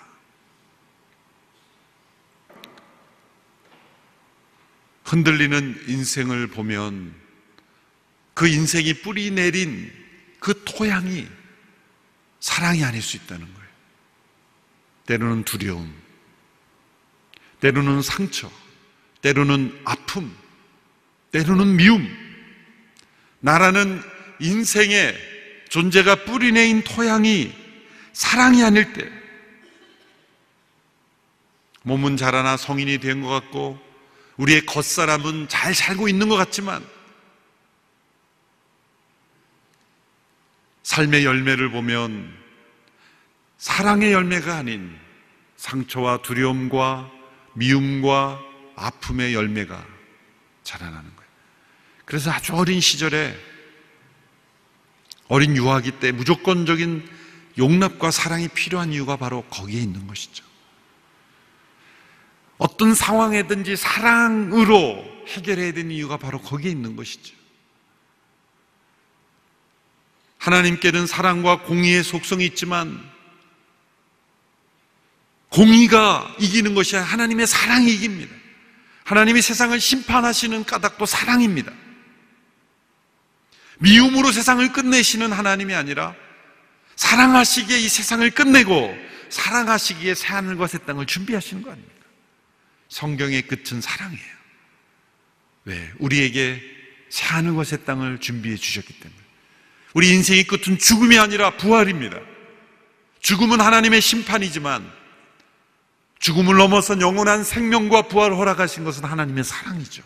흔들리는 5.05 5.83
인생을 5.87 6.47
보면 6.47 7.13
그 8.33 8.47
인생이 8.47 8.95
뿌리 8.95 9.31
내린 9.31 9.93
그 10.39 10.63
토양이 10.65 11.27
사랑이 12.39 12.83
아닐 12.83 13.01
수 13.01 13.17
있다는 13.17 13.45
거예요. 13.53 13.69
때로는 15.05 15.43
두려움, 15.43 15.93
때로는 17.59 18.01
상처, 18.01 18.51
때로는 19.21 19.79
아픔, 19.85 20.35
때로는 21.31 21.75
미움. 21.75 22.07
나라는 23.41 24.01
인생의 24.39 25.15
존재가 25.69 26.25
뿌리 26.25 26.51
내인 26.51 26.83
토양이 26.83 27.66
사랑이 28.17 28.63
아닐 28.63 28.93
때, 28.93 29.07
몸은 31.83 32.17
자라나 32.17 32.57
성인이 32.57 32.97
된 32.97 33.21
것 33.21 33.29
같고, 33.29 33.79
우리의 34.37 34.65
겉사람은 34.65 35.49
잘 35.49 35.75
살고 35.75 36.07
있는 36.07 36.27
것 36.27 36.35
같지만, 36.35 36.83
삶의 40.81 41.25
열매를 41.25 41.69
보면 41.69 42.35
사랑의 43.59 44.13
열매가 44.13 44.55
아닌 44.55 44.97
상처와 45.57 46.23
두려움과 46.23 47.11
미움과 47.53 48.41
아픔의 48.77 49.35
열매가 49.35 49.85
자라나는 50.63 51.15
거예요. 51.15 51.31
그래서 52.05 52.31
아주 52.31 52.55
어린 52.55 52.79
시절에 52.81 53.37
어린 55.27 55.55
유아기 55.55 55.99
때 55.99 56.11
무조건적인 56.11 57.16
용납과 57.57 58.11
사랑이 58.11 58.47
필요한 58.49 58.93
이유가 58.93 59.17
바로 59.17 59.41
거기에 59.43 59.81
있는 59.81 60.07
것이죠. 60.07 60.45
어떤 62.57 62.95
상황에든지 62.95 63.75
사랑으로 63.75 65.05
해결해야 65.27 65.73
되는 65.73 65.91
이유가 65.91 66.17
바로 66.17 66.41
거기에 66.41 66.71
있는 66.71 66.95
것이죠. 66.95 67.35
하나님께는 70.37 71.07
사랑과 71.07 71.61
공의의 71.63 72.03
속성이 72.03 72.45
있지만 72.45 73.03
공의가 75.49 76.35
이기는 76.39 76.73
것이 76.75 76.95
아니라 76.95 77.11
하나님의 77.11 77.47
사랑이 77.47 77.91
이깁니다. 77.93 78.33
하나님이 79.03 79.41
세상을 79.41 79.79
심판하시는 79.79 80.65
까닭도 80.65 81.05
사랑입니다. 81.05 81.71
미움으로 83.79 84.31
세상을 84.31 84.71
끝내시는 84.73 85.31
하나님이 85.31 85.73
아니라 85.73 86.15
사랑하시기에 86.97 87.79
이 87.79 87.87
세상을 87.87 88.29
끝내고 88.31 88.93
사랑하시기에 89.29 90.15
새하늘과 90.15 90.67
새 90.67 90.79
땅을 90.79 91.05
준비하시는 91.05 91.61
거 91.63 91.71
아닙니까? 91.71 91.93
성경의 92.89 93.43
끝은 93.43 93.81
사랑이에요. 93.81 94.37
왜? 95.65 95.91
우리에게 95.99 96.61
새하늘과 97.09 97.63
새 97.63 97.77
땅을 97.83 98.19
준비해 98.19 98.55
주셨기 98.55 98.99
때문에. 98.99 99.21
우리 99.93 100.09
인생의 100.09 100.45
끝은 100.45 100.77
죽음이 100.77 101.17
아니라 101.17 101.55
부활입니다. 101.57 102.19
죽음은 103.21 103.61
하나님의 103.61 104.01
심판이지만 104.01 104.89
죽음을 106.19 106.55
넘어선 106.55 107.01
영원한 107.01 107.43
생명과 107.43 108.03
부활을 108.03 108.35
허락하신 108.37 108.83
것은 108.83 109.05
하나님의 109.05 109.43
사랑이죠. 109.43 110.03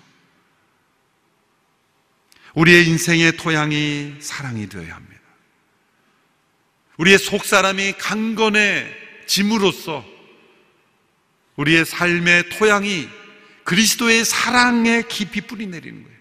우리의 2.53 2.87
인생의 2.87 3.37
토양이 3.37 4.15
사랑이 4.19 4.67
되어야 4.67 4.95
합니다. 4.95 5.10
우리의 7.01 7.17
속 7.17 7.45
사람이 7.45 7.93
강건해 7.93 8.85
짐으로써 9.25 10.05
우리의 11.55 11.83
삶의 11.83 12.49
토양이 12.49 13.09
그리스도의 13.63 14.23
사랑에 14.23 15.01
깊이 15.09 15.41
뿌리 15.41 15.65
내리는 15.65 16.03
거예요. 16.03 16.17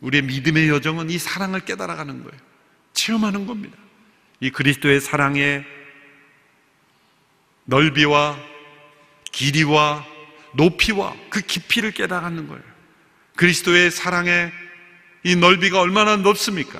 우리의 0.00 0.22
믿음의 0.24 0.68
여정은 0.68 1.08
이 1.08 1.18
사랑을 1.18 1.60
깨달아가는 1.60 2.22
거예요. 2.22 2.38
체험하는 2.92 3.46
겁니다. 3.46 3.78
이 4.40 4.50
그리스도의 4.50 5.00
사랑의 5.00 5.64
넓이와 7.64 8.38
길이와 9.32 10.04
높이와 10.54 11.16
그 11.30 11.40
깊이를 11.40 11.92
깨달아가는 11.92 12.46
거예요. 12.46 12.62
그리스도의 13.36 13.90
사랑의 13.90 14.52
이 15.22 15.34
넓이가 15.34 15.80
얼마나 15.80 16.16
넓습니까? 16.18 16.78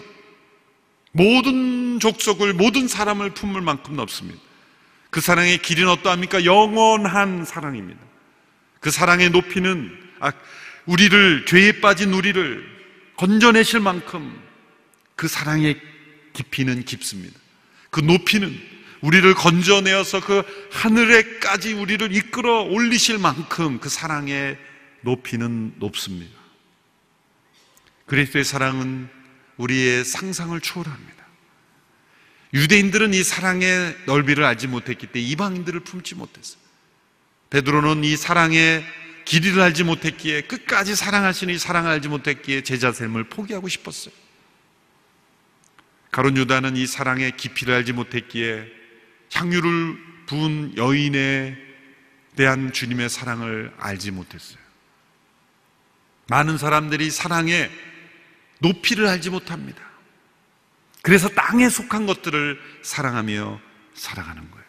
모든 1.15 2.01
족속을, 2.01 2.55
모든 2.55 2.89
사람을 2.89 3.31
품을 3.31 3.61
만큼 3.61 3.95
넓습니다. 3.95 4.41
그 5.11 5.21
사랑의 5.21 5.59
길이는 5.59 5.89
어떠합니까? 5.89 6.45
영원한 6.45 7.45
사랑입니다. 7.45 8.01
그 8.81 8.91
사랑의 8.91 9.31
높이는, 9.31 9.97
아, 10.19 10.33
우리를, 10.87 11.47
죄에 11.47 11.81
빠진 11.81 12.13
우리를 12.13 12.65
건져내실 13.17 13.79
만큼 13.79 14.43
그 15.15 15.29
사랑의 15.29 15.81
깊이는 16.33 16.85
깊습니다. 16.85 17.39
그 17.91 18.01
높이는 18.01 18.53
우리를 19.01 19.35
건져내어서 19.35 20.21
그 20.21 20.43
하늘에까지 20.73 21.75
우리를 21.75 22.13
이끌어 22.13 22.63
올리실 22.63 23.19
만큼 23.19 23.79
그 23.79 23.89
사랑의 23.89 24.59
높이는 25.03 25.75
높습니다. 25.77 26.37
그리스도의 28.07 28.45
사랑은 28.45 29.09
우리의 29.57 30.05
상상을 30.05 30.59
초월합니다. 30.61 31.25
유대인들은 32.55 33.15
이 33.15 33.25
사랑의 33.25 33.97
넓이를 34.07 34.45
알지 34.45 34.69
못했기 34.69 35.09
때문에 35.09 35.29
이방인들을 35.31 35.81
품지 35.81 36.15
못했어요. 36.15 36.59
베드로는 37.51 38.05
이 38.05 38.17
사랑의 38.17 38.85
길이를 39.25 39.61
알지 39.61 39.85
못했기에 39.85 40.43
끝까지 40.43 40.95
사랑하시는 40.95 41.55
이 41.55 41.59
사랑을 41.59 41.91
알지 41.93 42.09
못했기에 42.09 42.63
제자 42.63 42.93
됨을 42.93 43.25
포기하고 43.25 43.69
싶었어요. 43.69 44.15
가론 46.11 46.37
유다는 46.37 46.77
이 46.77 46.87
사랑의 46.87 47.37
깊이를 47.37 47.75
알지 47.75 47.93
못했기에 47.93 48.67
향유를 49.33 49.99
부은 50.27 50.77
여인에 50.77 51.57
대한 52.37 52.73
주님의 52.73 53.09
사랑을 53.09 53.73
알지 53.79 54.13
못했어요. 54.13 54.59
많은 56.29 56.57
사람들이 56.57 57.11
사랑의 57.11 57.71
높이를 58.65 59.07
알지 59.07 59.31
못합니다. 59.31 59.83
그래서 61.03 61.29
땅에 61.29 61.69
속한 61.69 62.07
것들을 62.07 62.59
사랑하며 62.83 63.61
살아가는 63.93 64.51
거예요. 64.51 64.65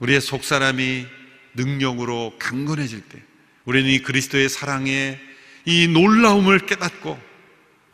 우리의 0.00 0.20
속 0.20 0.44
사람이 0.44 1.06
능력으로 1.54 2.36
강건해질 2.38 3.08
때, 3.08 3.22
우리는 3.64 3.90
이 3.90 4.00
그리스도의 4.00 4.50
사랑의 4.50 5.18
이 5.64 5.88
놀라움을 5.88 6.66
깨닫고 6.66 7.18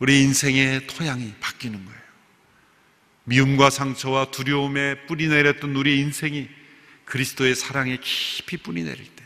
우리 0.01 0.23
인생의 0.23 0.88
토양이 0.88 1.33
바뀌는 1.38 1.85
거예요. 1.85 2.03
미움과 3.25 3.71
상처와 3.71 4.33
두려움에 4.33 5.07
뿌리 5.07 5.29
내렸던 5.29 5.77
우리 5.77 6.01
인생이 6.01 6.49
그리스도의 7.05 7.55
사랑에 7.55 7.99
깊이 8.03 8.57
뿌리 8.57 8.83
내릴 8.83 9.05
때 9.14 9.25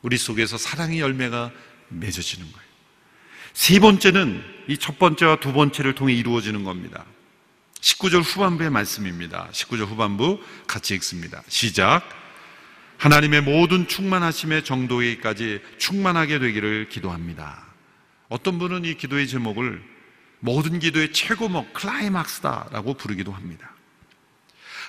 우리 0.00 0.16
속에서 0.16 0.56
사랑의 0.56 1.00
열매가 1.00 1.52
맺어지는 1.88 2.50
거예요. 2.50 2.59
세 3.52 3.78
번째는 3.80 4.60
이 4.68 4.76
첫 4.76 4.98
번째와 4.98 5.36
두 5.40 5.52
번째를 5.52 5.94
통해 5.94 6.14
이루어지는 6.14 6.62
겁니다. 6.62 7.04
19절 7.80 8.22
후반부의 8.22 8.70
말씀입니다. 8.70 9.48
19절 9.52 9.86
후반부 9.86 10.40
같이 10.66 10.94
읽습니다. 10.94 11.42
시작. 11.48 12.08
하나님의 12.98 13.40
모든 13.40 13.88
충만하심의 13.88 14.64
정도에까지 14.64 15.60
충만하게 15.78 16.38
되기를 16.38 16.88
기도합니다. 16.88 17.64
어떤 18.28 18.58
분은 18.58 18.84
이 18.84 18.96
기도의 18.96 19.26
제목을 19.26 19.82
모든 20.38 20.78
기도의 20.78 21.12
최고목 21.12 21.72
클라이막스다라고 21.72 22.94
부르기도 22.94 23.32
합니다. 23.32 23.74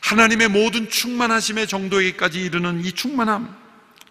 하나님의 0.04 0.50
모든 0.50 0.90
충만하심의 0.90 1.68
정도에까지 1.68 2.42
이르는 2.42 2.84
이 2.84 2.92
충만함, 2.92 3.56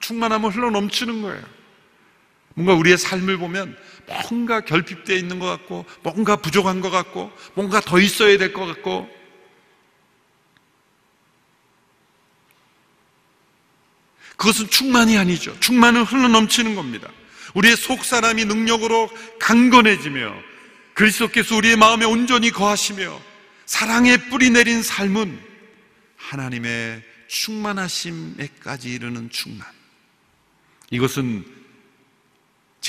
충만함을 0.00 0.50
흘러 0.50 0.70
넘치는 0.70 1.22
거예요. 1.22 1.42
뭔가 2.54 2.74
우리의 2.74 2.98
삶을 2.98 3.38
보면 3.38 3.76
뭔가 4.28 4.60
결핍되어 4.60 5.16
있는 5.16 5.38
것 5.38 5.46
같고, 5.46 5.84
뭔가 6.02 6.36
부족한 6.36 6.80
것 6.80 6.90
같고, 6.90 7.30
뭔가 7.54 7.80
더 7.80 8.00
있어야 8.00 8.36
될 8.38 8.52
것 8.52 8.66
같고, 8.66 9.08
그것은 14.36 14.70
충만이 14.70 15.18
아니죠. 15.18 15.58
충만은 15.60 16.02
흘러 16.02 16.28
넘치는 16.28 16.74
겁니다. 16.74 17.10
우리의 17.54 17.76
속 17.76 18.04
사람이 18.04 18.46
능력으로 18.46 19.10
강건해지며 19.38 20.34
그리스도께서 20.94 21.56
우리의 21.56 21.76
마음에 21.76 22.06
온전히 22.06 22.50
거하시며 22.50 23.20
사랑의 23.66 24.30
뿌리 24.30 24.50
내린 24.50 24.82
삶은 24.82 25.38
하나님의 26.16 27.02
충만하심에까지 27.28 28.90
이르는 28.90 29.30
충만. 29.30 29.66
이것은 30.90 31.44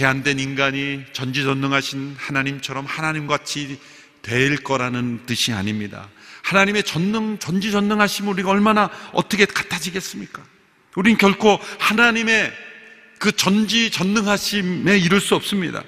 제한된 0.02 0.40
인간이 0.40 1.04
전지전능하신 1.14 2.16
하나님처럼 2.18 2.88
하나님같이 2.88 3.80
될 4.24 4.58
거라는 4.58 5.28
뜻이 5.28 5.54
아닙니다. 5.54 6.10
하나님의 6.42 6.84
전능, 6.86 7.38
전지전능하심 7.38 8.28
우리가 8.30 8.50
얼마나 8.50 8.90
어떻게 9.14 9.46
같아지겠습니까? 9.46 10.42
우린 10.96 11.20
결코 11.20 11.60
하나님의 11.78 12.52
그 13.20 13.32
전지전능하심에 13.32 14.98
이를 14.98 15.22
수 15.22 15.36
없습니다. 15.36 15.84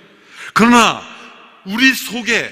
그러나 0.53 1.01
우리 1.65 1.91
속에 1.91 2.51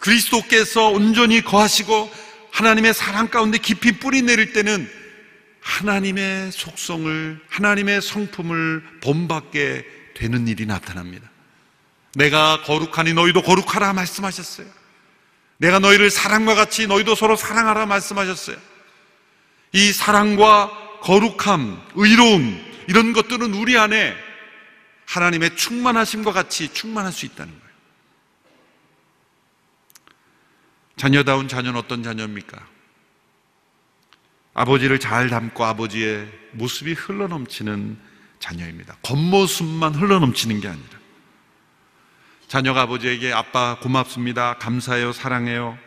그리스도께서 0.00 0.88
온전히 0.88 1.40
거하시고 1.40 2.12
하나님의 2.50 2.92
사랑 2.92 3.28
가운데 3.28 3.56
깊이 3.56 3.92
뿌리 3.92 4.20
내릴 4.20 4.52
때는 4.52 4.86
하나님의 5.60 6.52
속성을, 6.52 7.40
하나님의 7.48 8.02
성품을 8.02 8.82
본받게 9.00 9.95
되는 10.16 10.48
일이 10.48 10.64
나타납니다. 10.64 11.30
내가 12.14 12.62
거룩하니 12.62 13.12
너희도 13.12 13.42
거룩하라 13.42 13.92
말씀하셨어요. 13.92 14.66
내가 15.58 15.78
너희를 15.78 16.10
사랑과 16.10 16.54
같이 16.54 16.86
너희도 16.86 17.14
서로 17.14 17.36
사랑하라 17.36 17.84
말씀하셨어요. 17.84 18.56
이 19.72 19.92
사랑과 19.92 20.70
거룩함, 21.02 21.82
의로움, 21.94 22.64
이런 22.88 23.12
것들은 23.12 23.52
우리 23.52 23.76
안에 23.76 24.16
하나님의 25.04 25.56
충만하심과 25.56 26.32
같이 26.32 26.72
충만할 26.72 27.12
수 27.12 27.26
있다는 27.26 27.52
거예요. 27.52 27.66
자녀다운 30.96 31.46
자녀는 31.46 31.78
어떤 31.78 32.02
자녀입니까? 32.02 32.66
아버지를 34.54 34.98
잘 34.98 35.28
담고 35.28 35.62
아버지의 35.62 36.26
모습이 36.52 36.94
흘러넘치는 36.94 38.05
자녀입니다. 38.38 38.96
겉모습만 39.02 39.94
흘러넘치는 39.94 40.60
게 40.60 40.68
아니라. 40.68 40.96
자녀가 42.48 42.82
아버지에게 42.82 43.32
아빠 43.32 43.78
고맙습니다. 43.80 44.54
감사해요. 44.58 45.12
사랑해요. 45.12 45.78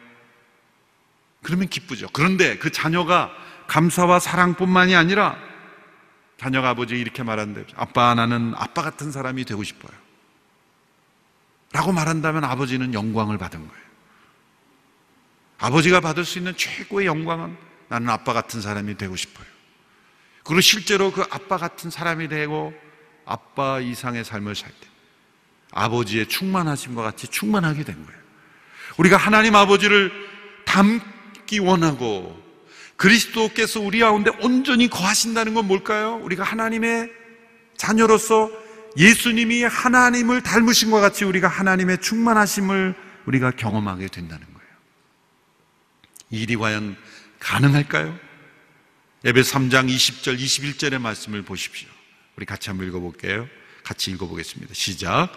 그러면 1.42 1.70
기쁘죠. 1.70 2.10
그런데 2.12 2.58
그 2.58 2.72
자녀가 2.72 3.32
감사와 3.68 4.20
사랑뿐만이 4.20 4.96
아니라 4.96 5.38
자녀가 6.38 6.70
아버지에게 6.70 7.02
이렇게 7.02 7.24
말한대. 7.24 7.66
아빠, 7.76 8.14
나는 8.16 8.54
아빠 8.56 8.82
같은 8.82 9.12
사람이 9.12 9.46
되고 9.46 9.64
싶어요. 9.64 9.92
라고 11.72 11.92
말한다면 11.92 12.44
아버지는 12.44 12.94
영광을 12.94 13.38
받은 13.38 13.60
거예요. 13.60 13.84
아버지가 15.60 16.00
받을 16.00 16.26
수 16.26 16.38
있는 16.38 16.56
최고의 16.56 17.06
영광은 17.06 17.58
나는 17.90 18.10
아빠 18.10 18.34
같은 18.34 18.62
사람이 18.62 18.98
되고 18.98 19.16
싶어요. 19.16 19.46
그리고 20.50 20.62
실제로 20.62 21.12
그 21.12 21.22
아빠 21.30 21.58
같은 21.58 21.92
사람이 21.92 22.28
되고 22.28 22.74
아빠 23.24 23.80
이상의 23.80 24.26
삶을 24.26 24.56
살 24.56 24.72
때 24.72 24.88
아버지의 25.72 26.26
충만하심과 26.28 27.04
같이 27.04 27.28
충만하게 27.28 27.84
된 27.84 28.04
거예요. 28.04 28.20
우리가 28.98 29.18
하나님 29.18 29.56
아버지를 29.56 30.12
닮기 30.66 31.60
원하고 31.60 32.36
그리스도께서 32.96 33.80
우리 33.80 34.00
가운데 34.00 34.32
온전히 34.42 34.90
거하신다는 34.90 35.54
건 35.54 35.68
뭘까요? 35.68 36.16
우리가 36.24 36.44
하나님의 36.44 37.12
자녀로서 37.78 38.50
예수님이 38.98 39.62
하나님을 39.66 40.42
닮으신 40.42 40.90
것 40.90 41.00
같이 41.00 41.26
우리가 41.26 41.48
하나님의 41.48 42.00
충만하심을 42.02 42.96
우리가 43.28 43.52
경험하게 43.52 44.08
된다는 44.08 44.44
거예요. 44.48 44.70
이 46.32 46.42
일이 46.42 46.56
과연 46.56 46.98
가능할까요? 47.38 48.29
에베 49.26 49.42
3장 49.42 49.90
20절, 49.90 50.40
21절의 50.40 50.98
말씀을 51.00 51.42
보십시오. 51.42 51.90
우리 52.38 52.46
같이 52.46 52.70
한번 52.70 52.88
읽어볼게요. 52.88 53.50
같이 53.84 54.12
읽어보겠습니다. 54.12 54.74
시작. 54.74 55.30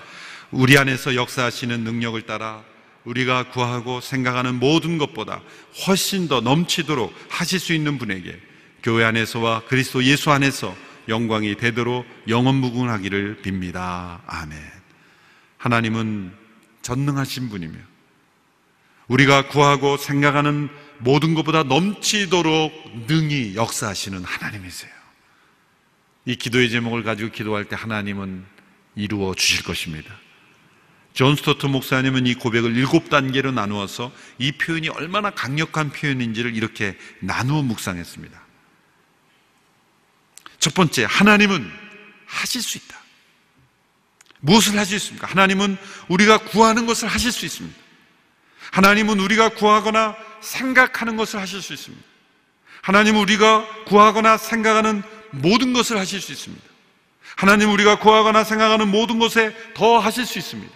우리 0.53 0.79
안에서 0.79 1.17
역사하시는 1.17 1.83
능력을 1.83 2.23
따라 2.23 2.63
우리가 3.05 3.51
구하고 3.51 4.01
생각하는 4.01 4.61
모든 4.61 4.99
것보다 4.99 5.43
훨씬 5.85 6.29
더 6.29 6.41
넘치도록 6.41 7.13
하실 7.29 7.59
수 7.59 7.73
있는 7.73 7.99
분에게 7.99 8.41
교회 8.85 9.05
안에서와 9.05 9.65
그리스도 9.65 10.05
예수 10.05 10.31
안에서 10.31 10.77
영광이 11.09 11.57
되도록 11.57 12.07
영원 12.29 12.55
무궁하기를 12.57 13.43
빕니다. 13.43 14.21
아멘. 14.27 14.61
하나님은 15.59 16.33
전능하신 16.83 17.49
분이며 17.49 17.79
우리가 19.09 19.49
구하고 19.49 19.97
생각하는 19.97 20.69
모든 21.03 21.35
것보다 21.35 21.65
넘치도록 21.65 23.07
능히 23.07 23.55
역사하시는 23.57 24.25
하나님이세요. 24.25 24.93
이 26.25 26.37
기도의 26.37 26.71
제목을 26.71 27.03
가지고 27.03 27.31
기도할 27.33 27.65
때 27.65 27.75
하나님은 27.77 28.45
이루어 28.95 29.35
주실 29.35 29.65
것입니다. 29.65 30.15
존 31.13 31.37
스토트 31.37 31.67
목사님은 31.67 32.27
이 32.27 32.35
고백을 32.35 32.77
일곱 32.77 33.11
단계로 33.11 33.53
나누어서 33.53 34.13
이 34.39 34.53
표현이 34.53 34.89
얼마나 34.91 35.31
강력한 35.31 35.91
표현인지를 35.91 36.55
이렇게 36.57 36.97
나누어 37.21 37.63
묵상했습니다. 37.63 38.41
첫 40.59 40.75
번째, 40.75 41.05
하나님은 41.05 41.69
하실 42.27 42.63
수 42.63 42.79
있다. 42.79 42.97
무엇을 44.41 44.79
하실 44.79 45.01
수 45.01 45.07
있습니까? 45.07 45.27
하나님은 45.27 45.77
우리가 46.09 46.39
구하는 46.39 46.87
것을 46.87 47.09
하실 47.09 47.33
수 47.33 47.45
있습니다. 47.45 47.77
하나님은 48.71 49.21
우리가 49.21 49.51
구하거나 49.51 50.17
생각하는 50.43 51.17
것을 51.17 51.41
하실 51.41 51.63
수 51.63 51.73
있습니다. 51.73 52.05
하나님은 52.83 53.21
우리가 53.21 53.67
구하거나 53.87 54.37
생각하는 54.37 55.03
모든 55.31 55.73
것을 55.73 55.99
하실 55.99 56.21
수 56.21 56.33
있습니다. 56.33 56.63
하나님은 57.37 57.73
우리가 57.73 57.99
구하거나 57.99 58.45
생각하는 58.45 58.89
모든 58.89 59.19
것에 59.19 59.55
더 59.75 59.99
하실 59.99 60.27
수 60.27 60.39
있습니다. 60.39 60.73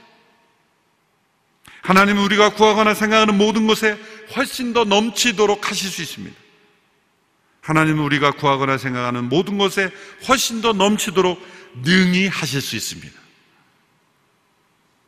하나님은 1.82 2.22
우리가 2.24 2.50
구하거나 2.54 2.94
생각하는 2.94 3.36
모든 3.36 3.66
것에 3.66 3.98
훨씬 4.34 4.72
더 4.72 4.84
넘치도록 4.84 5.70
하실 5.70 5.90
수 5.90 6.02
있습니다. 6.02 6.36
하나님은 7.60 8.02
우리가 8.04 8.32
구하거나 8.32 8.78
생각하는 8.78 9.28
모든 9.28 9.58
것에 9.58 9.90
훨씬 10.28 10.60
더 10.60 10.72
넘치도록 10.72 11.40
능히 11.82 12.28
하실 12.28 12.60
수 12.60 12.76
있습니다. 12.76 13.12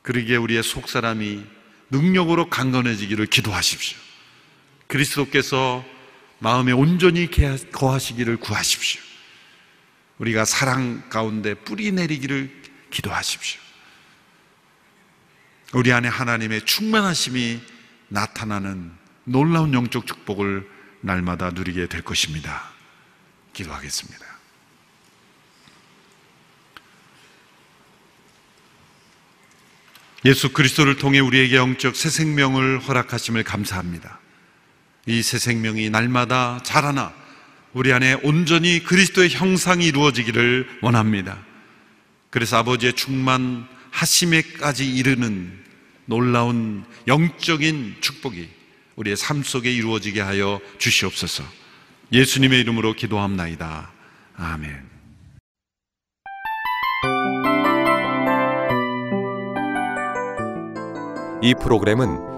그러기에 0.03 0.37
우리의 0.37 0.62
속사람이 0.62 1.44
능력으로 1.90 2.49
강건해지기를 2.49 3.27
기도하십시오. 3.27 4.08
그리스도께서 4.88 5.85
마음에 6.38 6.72
온전히 6.72 7.31
거하시기를 7.72 8.38
구하십시오. 8.38 9.01
우리가 10.18 10.44
사랑 10.44 11.09
가운데 11.09 11.55
뿌리 11.55 11.92
내리기를 11.92 12.62
기도하십시오. 12.90 13.61
우리 15.74 15.92
안에 15.92 16.09
하나님의 16.09 16.64
충만하심이 16.64 17.61
나타나는 18.09 18.90
놀라운 19.24 19.74
영적 19.74 20.07
축복을 20.07 20.68
날마다 21.03 21.51
누리게 21.51 21.87
될 21.88 22.03
것입니다. 22.03 22.70
기도하겠습니다. 23.53 24.27
예수 30.24 30.53
그리스도를 30.53 30.96
통해 30.96 31.20
우리에게 31.20 31.57
영적 31.57 31.94
새 31.94 32.09
생명을 32.09 32.81
허락하심을 32.81 33.44
감사합니다. 33.44 34.18
이 35.09 35.23
새 35.23 35.38
생명이 35.38 35.88
날마다 35.88 36.61
자라나 36.62 37.14
우리 37.73 37.94
안에 37.94 38.21
온전히 38.23 38.85
그리스도의 38.85 39.31
형상이 39.31 39.87
이루어지기를 39.87 40.81
원합니다. 40.83 41.38
그래서 42.29 42.59
아버지의 42.59 42.92
충만하심에까지 42.92 44.94
이르는 44.94 45.64
놀라운 46.05 46.85
영적인 47.07 47.97
축복이 48.01 48.49
우리의 48.97 49.16
삶 49.16 49.42
속에 49.42 49.73
이루어지게 49.73 50.21
하여 50.21 50.61
주시옵소서. 50.79 51.42
예수님의 52.12 52.61
이름으로 52.61 52.94
기도합나이다. 52.94 53.90
아멘. 54.37 54.88
이 61.40 61.55
프로그램은 61.62 62.38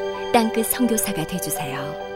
땅끝 0.33 0.65
성교사가 0.67 1.27
되주세요 1.27 2.10